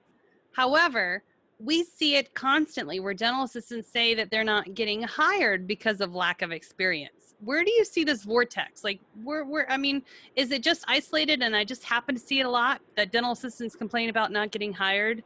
[0.54, 1.24] However,
[1.60, 6.14] we see it constantly where dental assistants say that they're not getting hired because of
[6.14, 7.17] lack of experience.
[7.44, 8.84] Where do you see this vortex?
[8.84, 10.02] Like, where, where, I mean,
[10.36, 13.32] is it just isolated and I just happen to see it a lot that dental
[13.32, 15.24] assistants complain about not getting hired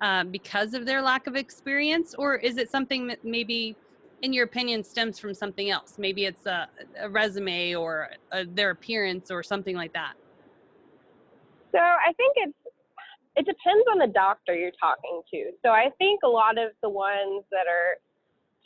[0.00, 2.14] um, because of their lack of experience?
[2.14, 3.76] Or is it something that maybe,
[4.22, 5.96] in your opinion, stems from something else?
[5.98, 6.68] Maybe it's a,
[7.00, 10.14] a resume or a, their appearance or something like that?
[11.72, 12.54] So I think it's
[13.38, 15.52] it depends on the doctor you're talking to.
[15.64, 17.98] So I think a lot of the ones that are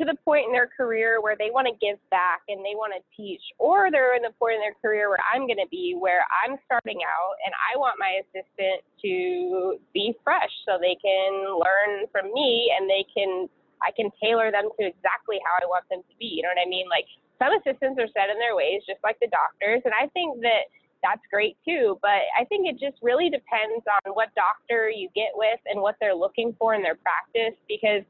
[0.02, 2.90] to the point in their career where they want to give back and they want
[2.90, 5.94] to teach, or they're in the point in their career where I'm going to be,
[5.94, 11.54] where I'm starting out and I want my assistant to be fresh so they can
[11.54, 13.46] learn from me and they can,
[13.78, 16.34] I can tailor them to exactly how I want them to be.
[16.34, 16.90] You know what I mean?
[16.90, 17.06] Like
[17.38, 19.86] some assistants are set in their ways, just like the doctors.
[19.86, 20.66] And I think that
[21.06, 22.02] that's great too.
[22.02, 25.94] But I think it just really depends on what doctor you get with and what
[26.02, 28.02] they're looking for in their practice because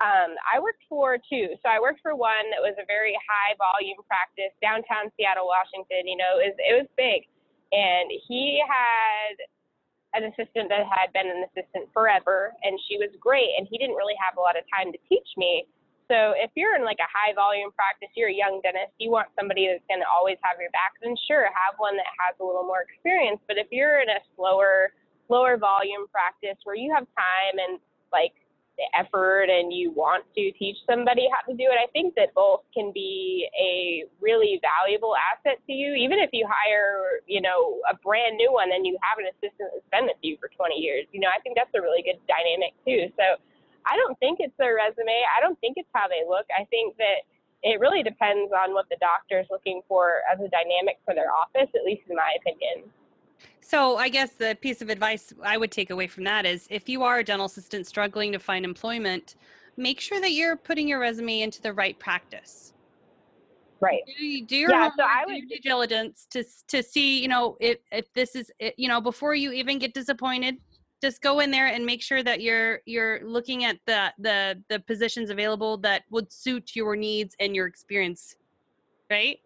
[0.00, 1.52] um, I worked for two.
[1.60, 6.08] So I worked for one that was a very high volume practice downtown Seattle, Washington.
[6.08, 7.28] You know, it was, it was big.
[7.70, 9.36] And he had
[10.16, 13.52] an assistant that had been an assistant forever, and she was great.
[13.60, 15.68] And he didn't really have a lot of time to teach me.
[16.10, 19.30] So if you're in like a high volume practice, you're a young dentist, you want
[19.38, 22.44] somebody that's going to always have your back, then sure, have one that has a
[22.44, 23.38] little more experience.
[23.46, 24.90] But if you're in a slower,
[25.30, 27.78] lower volume practice where you have time and
[28.10, 28.34] like
[28.94, 32.60] effort and you want to teach somebody how to do it, I think that both
[32.72, 35.94] can be a really valuable asset to you.
[35.94, 39.70] Even if you hire, you know, a brand new one and you have an assistant
[39.74, 42.18] that's been with you for 20 years, you know, I think that's a really good
[42.28, 43.12] dynamic too.
[43.16, 43.36] So
[43.86, 45.24] I don't think it's their resume.
[45.36, 46.46] I don't think it's how they look.
[46.52, 47.24] I think that
[47.62, 51.28] it really depends on what the doctor is looking for as a dynamic for their
[51.32, 52.88] office, at least in my opinion.
[53.60, 56.88] So, I guess the piece of advice I would take away from that is if
[56.88, 59.36] you are a dental assistant struggling to find employment,
[59.76, 62.72] make sure that you're putting your resume into the right practice.
[63.80, 64.02] Right.
[64.06, 67.78] Do, do your yeah, so I would, due diligence to to see, you know, if
[67.92, 70.56] if this is, you know, before you even get disappointed,
[71.00, 74.80] just go in there and make sure that you're you're looking at the the the
[74.80, 78.36] positions available that would suit your needs and your experience
[79.10, 79.38] right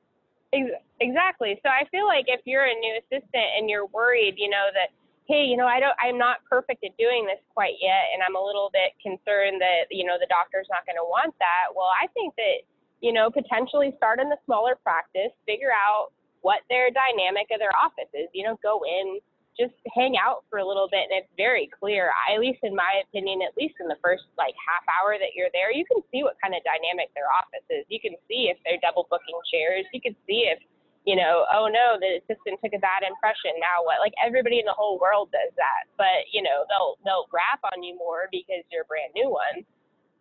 [1.01, 1.59] exactly.
[1.63, 4.95] So i feel like if you're a new assistant and you're worried you know that
[5.27, 8.37] hey you know i don't i'm not perfect at doing this quite yet and i'm
[8.37, 11.89] a little bit concerned that you know the doctor's not going to want that well
[12.01, 12.61] i think that
[13.01, 16.13] you know potentially start in the smaller practice figure out
[16.45, 19.19] what their dynamic of their office is you know go in
[19.59, 22.75] just hang out for a little bit and it's very clear I, at least in
[22.75, 26.03] my opinion at least in the first like half hour that you're there you can
[26.11, 29.39] see what kind of dynamic their office is you can see if they're double booking
[29.47, 30.59] chairs you can see if
[31.05, 33.53] you know, oh no, the assistant took a bad impression.
[33.61, 34.01] Now what?
[34.01, 35.85] Like everybody in the whole world does that.
[36.01, 39.69] But, you know, they'll they'll rap on you more because you're a brand new one.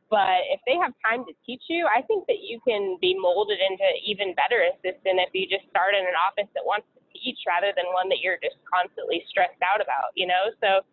[0.10, 3.58] But if they have time to teach you, I think that you can be molded
[3.58, 7.40] into even better assistant if you just start in an office that wants to teach
[7.48, 10.54] rather than one that you're just constantly stressed out about, you know?
[10.62, 10.86] So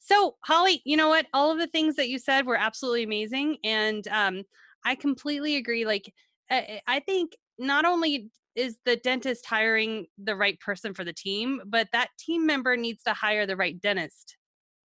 [0.00, 1.26] so, Holly, you know what?
[1.34, 3.58] All of the things that you said were absolutely amazing.
[3.62, 4.42] And um,
[4.84, 5.84] I completely agree.
[5.84, 6.12] Like,
[6.50, 11.88] I think not only is the dentist hiring the right person for the team, but
[11.92, 14.36] that team member needs to hire the right dentist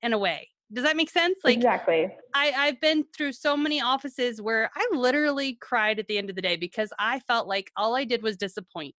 [0.01, 0.47] in a way.
[0.71, 1.37] Does that make sense?
[1.43, 2.15] Like exactly.
[2.35, 6.35] I, I've been through so many offices where I literally cried at the end of
[6.35, 8.95] the day because I felt like all I did was disappoint.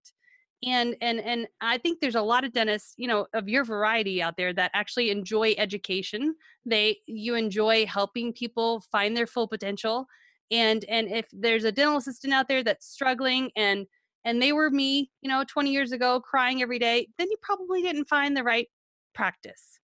[0.64, 4.20] And and and I think there's a lot of dentists, you know, of your variety
[4.20, 6.34] out there that actually enjoy education.
[6.66, 10.06] They you enjoy helping people find their full potential.
[10.50, 13.86] And and if there's a dental assistant out there that's struggling and
[14.24, 17.80] and they were me, you know, 20 years ago crying every day, then you probably
[17.80, 18.68] didn't find the right
[19.14, 19.79] practice.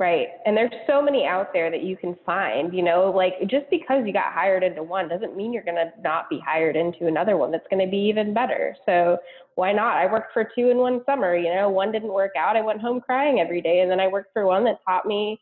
[0.00, 0.28] Right.
[0.46, 4.02] And there's so many out there that you can find, you know, like just because
[4.06, 7.36] you got hired into one doesn't mean you're going to not be hired into another
[7.36, 8.74] one that's going to be even better.
[8.86, 9.18] So
[9.56, 9.98] why not?
[9.98, 12.56] I worked for two in one summer, you know, one didn't work out.
[12.56, 13.80] I went home crying every day.
[13.80, 15.38] And then I worked for one that taught me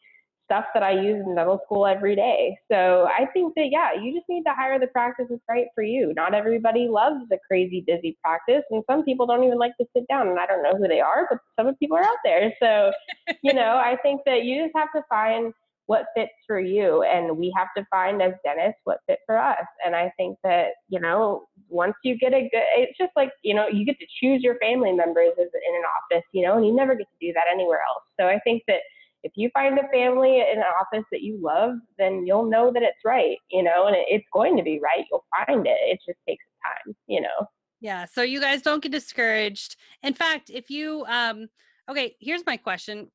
[0.49, 2.57] stuff that I use in dental school every day.
[2.73, 5.83] So I think that, yeah, you just need to hire the practice that's right for
[5.83, 6.15] you.
[6.17, 10.09] Not everybody loves a crazy busy practice, and some people don't even like to sit
[10.09, 10.29] down.
[10.29, 12.53] And I don't know who they are, but some of people are out there.
[12.61, 12.93] So,
[13.43, 15.53] you know, I think that you just have to find
[15.87, 17.03] what fits for you.
[17.03, 19.65] And we have to find as dentists what fit for us.
[19.85, 23.55] And I think that, you know, once you get a good, it's just like, you
[23.55, 26.75] know, you get to choose your family members in an office, you know, and you
[26.75, 28.03] never get to do that anywhere else.
[28.21, 28.81] So I think that
[29.25, 32.83] if you find a family in an office that you love, then you'll know that
[32.83, 35.05] it's right, you know, and it's going to be right.
[35.11, 35.79] You'll find it.
[35.83, 37.47] It just takes time, you know.
[37.81, 38.07] Yeah.
[38.07, 39.77] So you guys don't get discouraged.
[40.03, 41.49] In fact, if you, um,
[41.89, 43.11] okay, here's my question.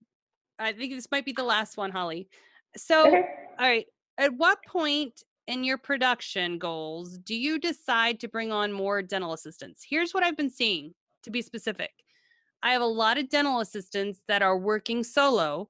[0.60, 2.28] I think this might be the last one, Holly.
[2.76, 3.24] So, okay.
[3.60, 3.86] all right,
[4.18, 9.34] at what point in your production goals do you decide to bring on more dental
[9.34, 9.86] assistants?
[9.88, 11.92] Here's what I've been seeing to be specific.
[12.62, 15.70] I have a lot of dental assistants that are working solo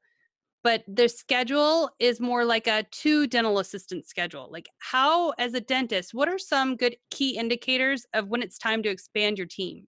[0.64, 4.48] but their schedule is more like a two dental assistant schedule.
[4.52, 8.82] Like, how, as a dentist, what are some good key indicators of when it's time
[8.84, 9.88] to expand your team?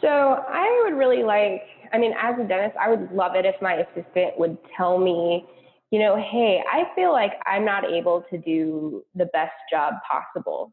[0.00, 3.56] So, I would really like, I mean, as a dentist, I would love it if
[3.60, 5.44] my assistant would tell me,
[5.90, 10.72] you know, hey, I feel like I'm not able to do the best job possible.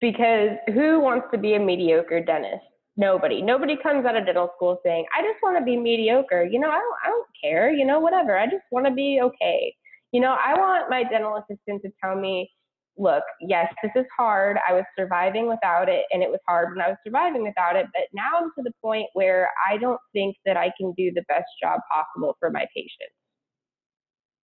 [0.00, 2.64] Because who wants to be a mediocre dentist?
[2.96, 3.42] Nobody.
[3.42, 6.44] Nobody comes out of dental school saying, I just want to be mediocre.
[6.44, 8.38] You know, I don't, I don't care, you know, whatever.
[8.38, 9.74] I just want to be okay.
[10.12, 12.50] You know, I want my dental assistant to tell me,
[12.96, 14.56] look, yes, this is hard.
[14.66, 17.86] I was surviving without it, and it was hard when I was surviving without it.
[17.92, 21.22] But now I'm to the point where I don't think that I can do the
[21.28, 23.12] best job possible for my patients.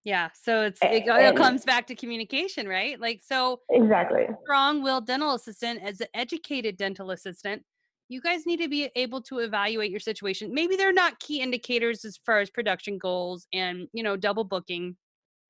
[0.04, 3.00] Yeah, so it's it, it comes back to communication, right?
[3.00, 4.26] Like so exactly.
[4.44, 7.62] Strong-willed dental assistant as an educated dental assistant
[8.08, 10.52] you guys need to be able to evaluate your situation.
[10.52, 14.96] Maybe they're not key indicators as far as production goals and, you know, double booking,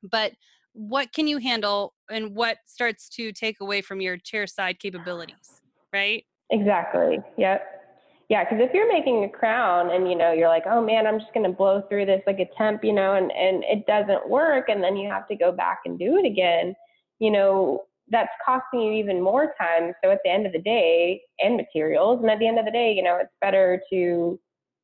[0.03, 0.33] but
[0.73, 5.63] what can you handle and what starts to take away from your chair side capabilities,
[5.93, 6.25] right?
[6.51, 7.19] Exactly.
[7.39, 7.71] Yep.
[8.29, 11.21] Yeah, because if you're making a crown and you know you're like, oh man, I'm
[11.21, 14.69] just gonna blow through this like a temp, you know, and and it doesn't work,
[14.69, 16.75] and then you have to go back and do it again,
[17.19, 19.93] you know, that's costing you even more time.
[20.03, 22.71] So at the end of the day, and materials, and at the end of the
[22.71, 24.39] day, you know, it's better to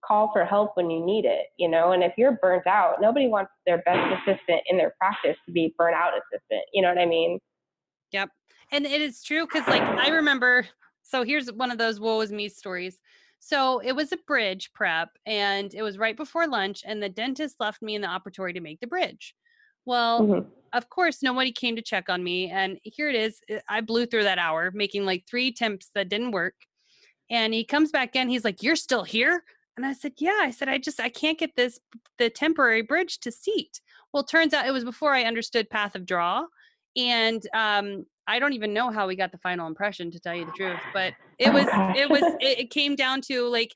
[0.04, 1.92] call for help when you need it, you know.
[1.92, 5.74] And if you're burnt out, nobody wants their best assistant in their practice to be
[5.76, 6.62] burnt out assistant.
[6.72, 7.38] You know what I mean?
[8.12, 8.30] Yep.
[8.72, 10.66] And it is true because, like, I remember.
[11.02, 12.98] So here's one of those woe is me stories.
[13.40, 17.56] So it was a bridge prep, and it was right before lunch, and the dentist
[17.59, 19.35] left me in the operatory to make the bridge.
[19.86, 20.48] Well, mm-hmm.
[20.72, 22.50] of course, nobody came to check on me.
[22.50, 23.40] And here it is.
[23.48, 26.54] Eh, I blew through that hour, making like three attempts that didn't work.
[27.30, 28.28] And he comes back in.
[28.28, 29.42] He's like, You're still here?
[29.76, 30.38] And I said, Yeah.
[30.40, 31.78] I said, I just, I can't get this,
[32.18, 33.80] the temporary bridge to seat.
[34.12, 36.44] Well, turns out it was before I understood path of draw.
[36.96, 40.44] And um, I don't even know how we got the final impression to tell you
[40.44, 41.66] the truth, but it was,
[41.96, 43.70] it was, it, it came down to like,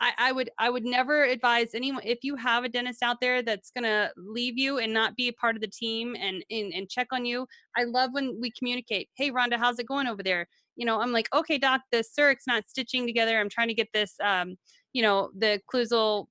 [0.00, 3.42] I, I, would I would never advise anyone if you have a dentist out there
[3.42, 6.88] that's gonna leave you and not be a part of the team and, and and
[6.88, 7.46] check on you.
[7.76, 9.08] I love when we communicate.
[9.16, 10.48] Hey Rhonda, how's it going over there?
[10.76, 13.40] You know, I'm like, okay, doc, the CEREC's not stitching together.
[13.40, 14.56] I'm trying to get this um,
[14.92, 16.26] you know, the occlusal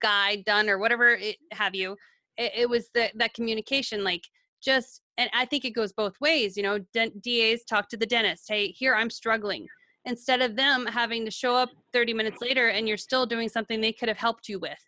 [0.00, 1.96] guide done or whatever it have you.
[2.36, 4.24] It, it was the that communication, like
[4.62, 6.54] just and I think it goes both ways.
[6.56, 8.44] You know, DAs talk to the dentist.
[8.48, 9.66] Hey, here I'm struggling
[10.04, 13.80] instead of them having to show up 30 minutes later and you're still doing something
[13.80, 14.78] they could have helped you with.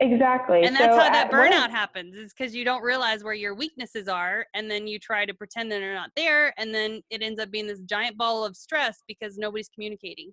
[0.00, 0.62] Exactly.
[0.62, 3.54] And that's so how uh, that burnout happens is because you don't realize where your
[3.54, 7.20] weaknesses are and then you try to pretend that they're not there and then it
[7.20, 10.32] ends up being this giant ball of stress because nobody's communicating.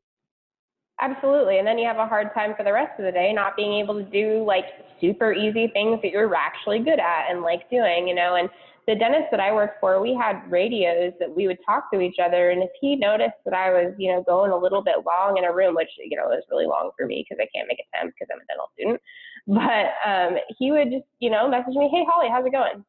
[1.02, 1.58] Absolutely.
[1.58, 3.74] And then you have a hard time for the rest of the day not being
[3.74, 4.66] able to do like
[5.02, 8.50] super easy things that you're actually good at and like doing, you know, and
[8.88, 12.18] the dentist that I worked for, we had radios that we would talk to each
[12.24, 12.52] other.
[12.52, 15.46] And if he noticed that I was, you know, going a little bit long in
[15.46, 17.98] a room, which, you know, is really long for me because I can't make a
[17.98, 19.02] temp because I'm a dental student,
[19.48, 22.86] but um, he would just, you know, message me, hey, Holly, how's it going?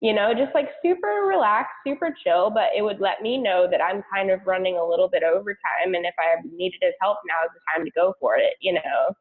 [0.00, 3.80] You know, just like super relaxed, super chill, but it would let me know that
[3.80, 5.94] I'm kind of running a little bit overtime.
[5.94, 8.74] And if I needed his help, now is the time to go for it, you
[8.74, 9.14] know?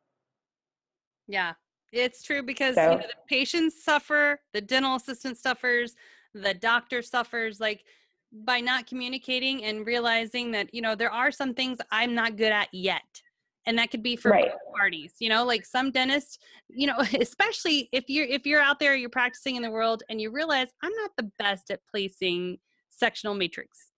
[1.28, 1.54] Yeah,
[1.92, 2.92] it's true because so.
[2.92, 5.96] you know, the patients suffer, the dental assistant suffers,
[6.34, 7.60] the doctor suffers.
[7.60, 7.84] Like
[8.32, 12.52] by not communicating and realizing that you know there are some things I'm not good
[12.52, 13.22] at yet,
[13.66, 14.52] and that could be for right.
[14.52, 15.16] both parties.
[15.20, 19.10] You know, like some dentists, you know, especially if you're if you're out there, you're
[19.10, 22.58] practicing in the world, and you realize I'm not the best at placing
[22.90, 23.92] sectional matrix.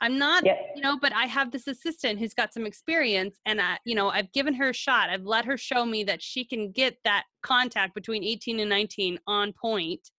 [0.00, 0.58] I'm not, yep.
[0.74, 4.10] you know, but I have this assistant who's got some experience and I, you know,
[4.10, 5.08] I've given her a shot.
[5.08, 9.18] I've let her show me that she can get that contact between 18 and 19
[9.26, 10.10] on point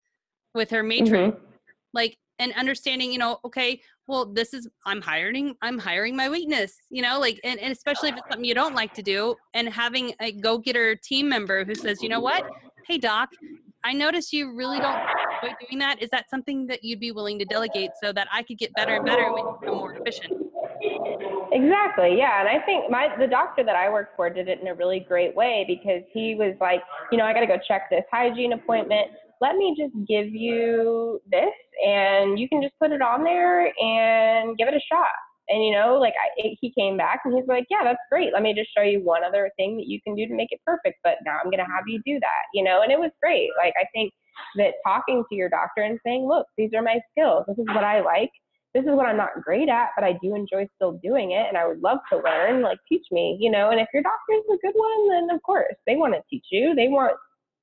[0.55, 1.37] with her matrix.
[1.37, 1.45] Mm-hmm.
[1.93, 6.75] Like, and understanding, you know, okay, well, this is, I'm hiring, I'm hiring my weakness,
[6.91, 9.69] you know, like, and, and especially if it's something you don't like to do and
[9.69, 12.45] having a go getter team member who says, you know what,
[12.87, 13.31] hey, doc,
[13.85, 15.01] I notice you really don't
[15.43, 16.03] doing that.
[16.03, 18.97] Is that something that you'd be willing to delegate so that I could get better
[18.97, 20.33] and better and become more efficient?
[21.53, 22.17] Exactly.
[22.19, 22.41] Yeah.
[22.41, 25.01] And I think my the doctor that I worked for did it in a really
[25.01, 28.53] great way because he was like, you know, I got to go check this hygiene
[28.53, 29.09] appointment.
[29.41, 34.57] Let me just give you this and you can just put it on there and
[34.57, 35.09] give it a shot
[35.49, 38.43] and you know like I, he came back and he's like yeah that's great let
[38.43, 40.99] me just show you one other thing that you can do to make it perfect
[41.05, 43.75] but now i'm to have you do that you know and it was great like
[43.81, 44.13] i think
[44.57, 47.85] that talking to your doctor and saying look these are my skills this is what
[47.85, 48.31] i like
[48.75, 51.57] this is what i'm not great at but i do enjoy still doing it and
[51.57, 54.45] i would love to learn like teach me you know and if your doctor is
[54.53, 57.15] a good one then of course they want to teach you they want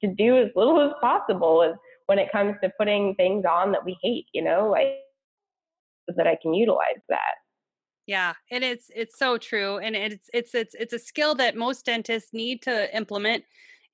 [0.03, 1.75] to do as little as possible
[2.07, 4.99] when it comes to putting things on that we hate you know like
[6.09, 7.35] so that i can utilize that
[8.05, 11.85] yeah, and it's it's so true, and it's it's it's it's a skill that most
[11.85, 13.43] dentists need to implement.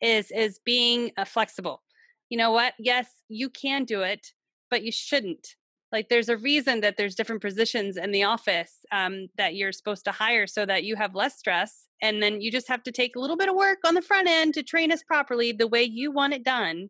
[0.02, 1.84] Is is being uh, flexible.
[2.30, 2.74] You know what?
[2.80, 4.28] Yes, you can do it,
[4.70, 5.56] but you shouldn't.
[5.92, 10.06] Like, there's a reason that there's different positions in the office um, that you're supposed
[10.06, 13.16] to hire so that you have less stress, and then you just have to take
[13.16, 15.84] a little bit of work on the front end to train us properly the way
[15.84, 16.90] you want it done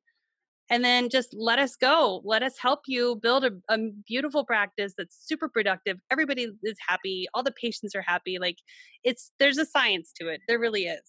[0.69, 2.21] and then just let us go.
[2.23, 3.77] Let us help you build a, a,
[4.07, 5.97] beautiful practice that's super productive.
[6.11, 7.27] Everybody is happy.
[7.33, 8.37] All the patients are happy.
[8.39, 8.57] Like
[9.03, 10.41] it's there's a science to it.
[10.47, 11.01] There really is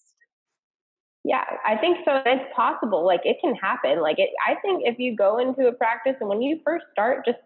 [1.23, 4.97] yeah i think so it's possible like it can happen like it i think if
[4.97, 7.37] you go into a practice and when you first start just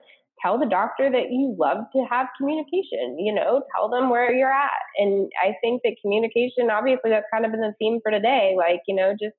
[0.41, 4.51] tell the doctor that you love to have communication you know tell them where you're
[4.51, 8.55] at and i think that communication obviously that's kind of been the theme for today
[8.57, 9.35] like you know just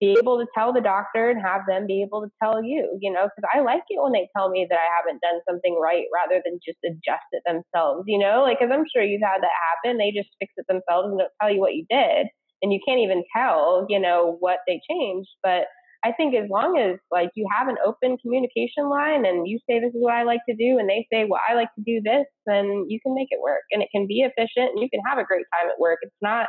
[0.00, 3.12] be able to tell the doctor and have them be able to tell you, you
[3.12, 6.04] know, because I like it when they tell me that I haven't done something right
[6.14, 9.50] rather than just adjust it themselves, you know, like, because I'm sure you've had that
[9.74, 9.98] happen.
[9.98, 12.28] They just fix it themselves and don't tell you what you did.
[12.62, 15.30] And you can't even tell, you know, what they changed.
[15.42, 15.64] But
[16.04, 19.80] I think as long as like you have an open communication line and you say
[19.80, 22.00] this is what I like to do and they say well I like to do
[22.04, 25.00] this then you can make it work and it can be efficient and you can
[25.08, 26.46] have a great time at work it's not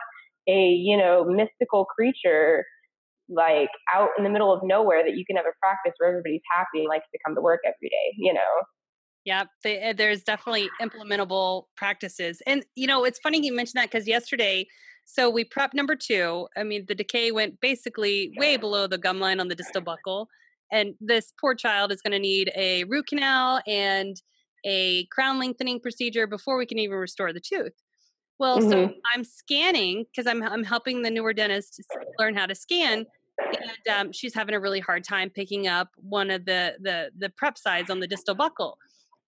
[0.48, 2.64] a you know mystical creature
[3.30, 6.42] like out in the middle of nowhere that you can have a practice where everybody's
[6.56, 8.40] happy and likes to come to work every day, you know?
[9.26, 12.42] Yeah, they, eh, there's definitely implementable practices.
[12.48, 14.66] And, you know, it's funny you mentioned that because yesterday,
[15.12, 16.48] so we prep number two.
[16.56, 20.28] I mean, the decay went basically way below the gum line on the distal buccal.
[20.72, 24.16] And this poor child is going to need a root canal and
[24.64, 27.74] a crown lengthening procedure before we can even restore the tooth.
[28.38, 28.70] Well, mm-hmm.
[28.70, 31.82] so I'm scanning because I'm I'm helping the newer dentist
[32.20, 33.06] learn how to scan,
[33.40, 37.30] and um, she's having a really hard time picking up one of the the the
[37.32, 38.76] prep sides on the distal buccal.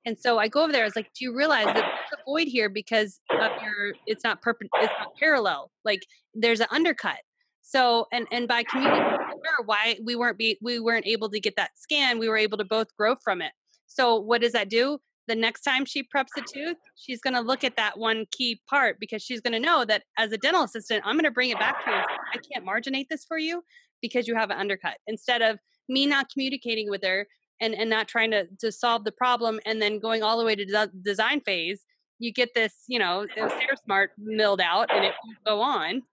[0.05, 0.81] And so I go over there.
[0.81, 3.93] I was like, "Do you realize that there's a void here because of your?
[4.07, 5.71] It's not perp- It's not parallel.
[5.85, 6.01] Like
[6.33, 7.19] there's an undercut.
[7.61, 11.55] So and and by communicating her why we weren't be we weren't able to get
[11.57, 13.51] that scan, we were able to both grow from it.
[13.87, 14.99] So what does that do?
[15.27, 18.59] The next time she preps a tooth, she's going to look at that one key
[18.69, 21.51] part because she's going to know that as a dental assistant, I'm going to bring
[21.51, 21.97] it back to you.
[21.97, 23.63] I can't marginate this for you
[24.01, 27.27] because you have an undercut instead of me not communicating with her
[27.61, 30.55] and, and not trying to, to solve the problem and then going all the way
[30.55, 31.85] to de- design phase
[32.21, 36.03] you get this, you know, Cerasmart milled out and it won't go on.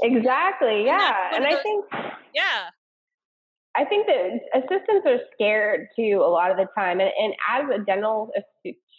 [0.00, 0.84] exactly.
[0.86, 1.34] Yeah.
[1.34, 1.84] And, and I think,
[2.34, 2.70] yeah.
[3.76, 7.00] I think that assistants are scared too a lot of the time.
[7.00, 8.30] And, and as a dental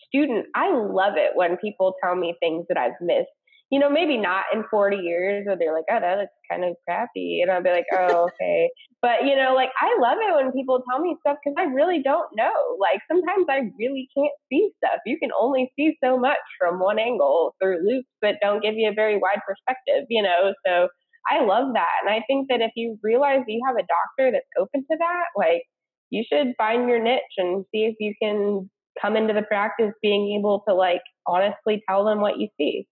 [0.07, 3.29] student, I love it when people tell me things that I've missed
[3.71, 6.75] you know, maybe not in 40 years or they're like, oh, that looks kind of
[6.87, 7.41] crappy.
[7.41, 8.69] And I'll be like, oh, okay.
[9.01, 12.01] but, you know, like I love it when people tell me stuff because I really
[12.01, 12.77] don't know.
[12.79, 14.99] Like sometimes I really can't see stuff.
[15.05, 18.89] You can only see so much from one angle through loupes that don't give you
[18.89, 20.53] a very wide perspective, you know?
[20.65, 20.87] So
[21.29, 21.93] I love that.
[22.01, 25.25] And I think that if you realize you have a doctor that's open to that,
[25.37, 25.61] like
[26.09, 28.67] you should find your niche and see if you can
[28.99, 32.87] come into the practice being able to like honestly tell them what you see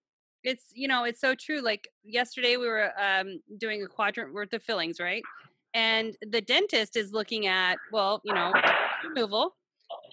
[0.48, 4.54] it's you know it's so true like yesterday we were um, doing a quadrant worth
[4.54, 5.22] of fillings right
[5.74, 8.54] and the dentist is looking at well you know
[9.04, 9.56] removal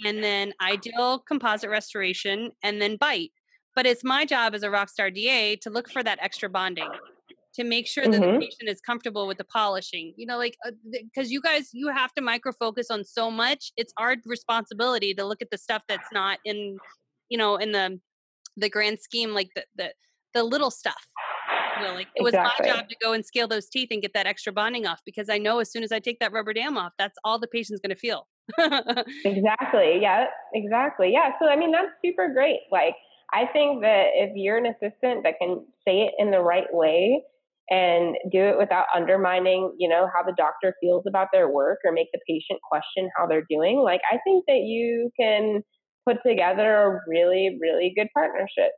[0.05, 3.31] and then ideal composite restoration and then bite
[3.77, 6.91] but it's my job as a rockstar da to look for that extra bonding
[7.55, 8.33] to make sure that mm-hmm.
[8.33, 10.57] the patient is comfortable with the polishing you know like
[10.93, 15.15] because uh, you guys you have to micro focus on so much it's our responsibility
[15.15, 16.77] to look at the stuff that's not in
[17.29, 18.01] you know in the
[18.57, 19.93] the grand scheme like the the
[20.35, 21.07] the little stuff.
[21.79, 24.13] You know, like it was my job to go and scale those teeth and get
[24.15, 26.77] that extra bonding off because I know as soon as I take that rubber dam
[26.77, 28.29] off, that's all the patient's going to feel.
[29.25, 29.99] exactly.
[30.01, 30.27] Yeah.
[30.53, 31.13] Exactly.
[31.13, 31.31] Yeah.
[31.41, 32.61] So I mean, that's super great.
[32.71, 32.95] Like
[33.33, 37.23] I think that if you're an assistant that can say it in the right way
[37.71, 41.93] and do it without undermining, you know, how the doctor feels about their work or
[41.93, 45.63] make the patient question how they're doing, like I think that you can
[46.07, 48.71] put together a really, really good partnership.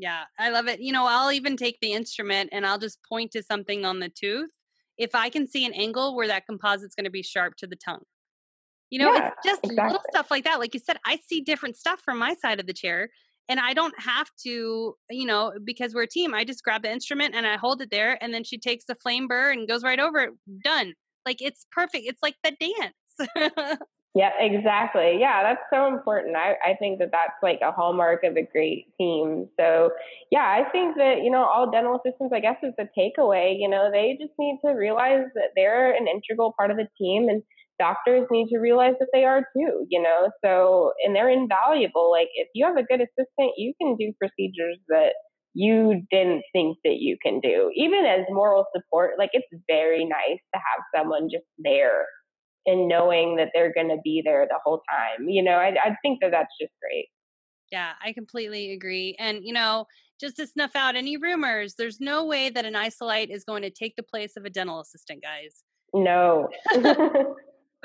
[0.00, 0.80] Yeah, I love it.
[0.80, 4.08] You know, I'll even take the instrument and I'll just point to something on the
[4.08, 4.48] tooth
[4.96, 7.76] if I can see an angle where that composite's going to be sharp to the
[7.76, 8.04] tongue.
[8.88, 9.92] You know, yeah, it's just exactly.
[9.92, 10.58] little stuff like that.
[10.58, 13.10] Like you said, I see different stuff from my side of the chair
[13.46, 16.90] and I don't have to, you know, because we're a team, I just grab the
[16.90, 19.82] instrument and I hold it there and then she takes the flame burr and goes
[19.82, 20.30] right over it.
[20.64, 20.94] Done.
[21.26, 22.06] Like it's perfect.
[22.06, 23.78] It's like the dance.
[24.14, 25.18] Yeah, exactly.
[25.20, 26.34] Yeah, that's so important.
[26.36, 29.46] I, I think that that's like a hallmark of a great team.
[29.58, 29.90] So,
[30.32, 33.54] yeah, I think that, you know, all dental assistants, I guess, is the takeaway.
[33.56, 37.28] You know, they just need to realize that they're an integral part of the team
[37.28, 37.42] and
[37.78, 40.30] doctors need to realize that they are too, you know.
[40.44, 42.10] So, and they're invaluable.
[42.10, 45.12] Like, if you have a good assistant, you can do procedures that
[45.54, 47.70] you didn't think that you can do.
[47.76, 52.06] Even as moral support, like, it's very nice to have someone just there
[52.66, 55.28] and knowing that they're going to be there the whole time.
[55.28, 57.08] You know, I, I think that that's just great.
[57.72, 59.16] Yeah, I completely agree.
[59.18, 59.86] And, you know,
[60.20, 63.70] just to snuff out any rumors, there's no way that an isolite is going to
[63.70, 65.62] take the place of a dental assistant, guys.
[65.94, 66.48] No.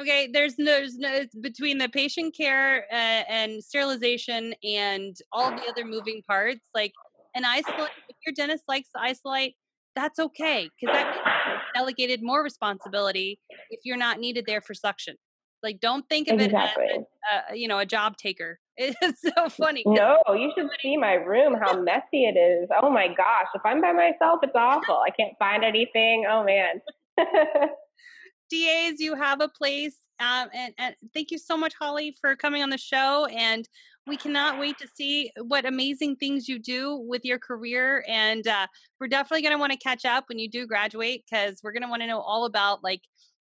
[0.02, 5.64] okay, there's no, there's no between the patient care uh, and sterilization and all the
[5.70, 6.68] other moving parts.
[6.74, 6.92] Like
[7.36, 9.56] an isolite, if your dentist likes the isolite,
[9.96, 13.40] that's okay because that delegated more responsibility
[13.70, 15.16] if you're not needed there for suction.
[15.64, 16.86] Like, don't think of exactly.
[16.86, 18.60] it as a, you know a job taker.
[18.78, 19.84] It's so funny.
[19.86, 21.56] No, you should see my room.
[21.60, 22.68] How messy it is.
[22.82, 23.48] Oh my gosh!
[23.56, 25.00] If I'm by myself, it's awful.
[25.00, 26.26] I can't find anything.
[26.30, 26.82] Oh man.
[28.52, 29.96] DAs, you have a place.
[30.20, 33.26] Um, and, and thank you so much, Holly, for coming on the show.
[33.26, 33.68] And
[34.08, 38.68] we cannot wait to see what amazing things you do with your career and uh,
[39.00, 41.82] we're definitely going to want to catch up when you do graduate because we're going
[41.82, 43.02] to want to know all about like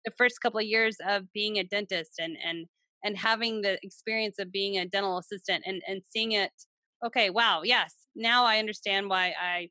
[0.05, 2.67] the first couple of years of being a dentist and and
[3.05, 6.51] and having the experience of being a dental assistant and and seeing it
[7.05, 9.69] okay wow yes now i understand why i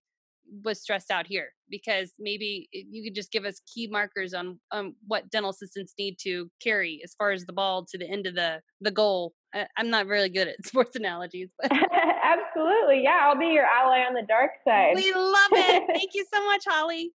[0.64, 4.96] was stressed out here because maybe you could just give us key markers on um,
[5.08, 8.36] what dental assistants need to carry as far as the ball to the end of
[8.36, 9.34] the the goal.
[9.78, 11.72] I'm not really good at sports analogies, but
[12.24, 14.96] absolutely, yeah, I'll be your ally on the dark side.
[14.96, 15.84] We love it.
[15.94, 17.12] Thank you so much, Holly.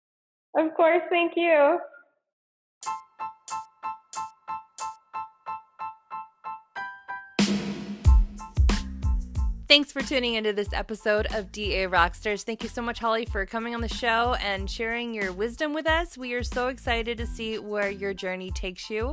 [0.56, 1.78] Of course, thank you.
[9.70, 12.42] Thanks for tuning into this episode of DA Rockstars.
[12.42, 15.86] Thank you so much, Holly, for coming on the show and sharing your wisdom with
[15.86, 16.18] us.
[16.18, 19.12] We are so excited to see where your journey takes you.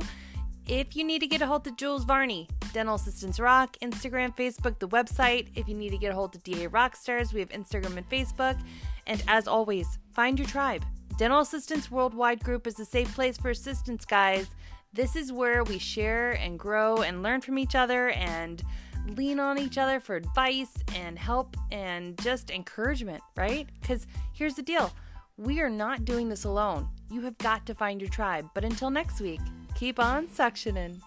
[0.66, 4.80] If you need to get a hold of Jules Varney, Dental Assistants Rock, Instagram, Facebook,
[4.80, 5.46] the website.
[5.54, 8.60] If you need to get a hold of DA Rockstars, we have Instagram and Facebook.
[9.06, 10.84] And as always, find your tribe.
[11.18, 14.48] Dental Assistants Worldwide Group is a safe place for assistants, guys.
[14.92, 18.60] This is where we share and grow and learn from each other and
[19.16, 23.66] lean on each other for advice and help and just encouragement, right?
[23.80, 24.92] Because here's the deal
[25.36, 26.88] we are not doing this alone.
[27.10, 28.50] You have got to find your tribe.
[28.54, 29.40] But until next week,
[29.74, 31.00] keep on suctioning.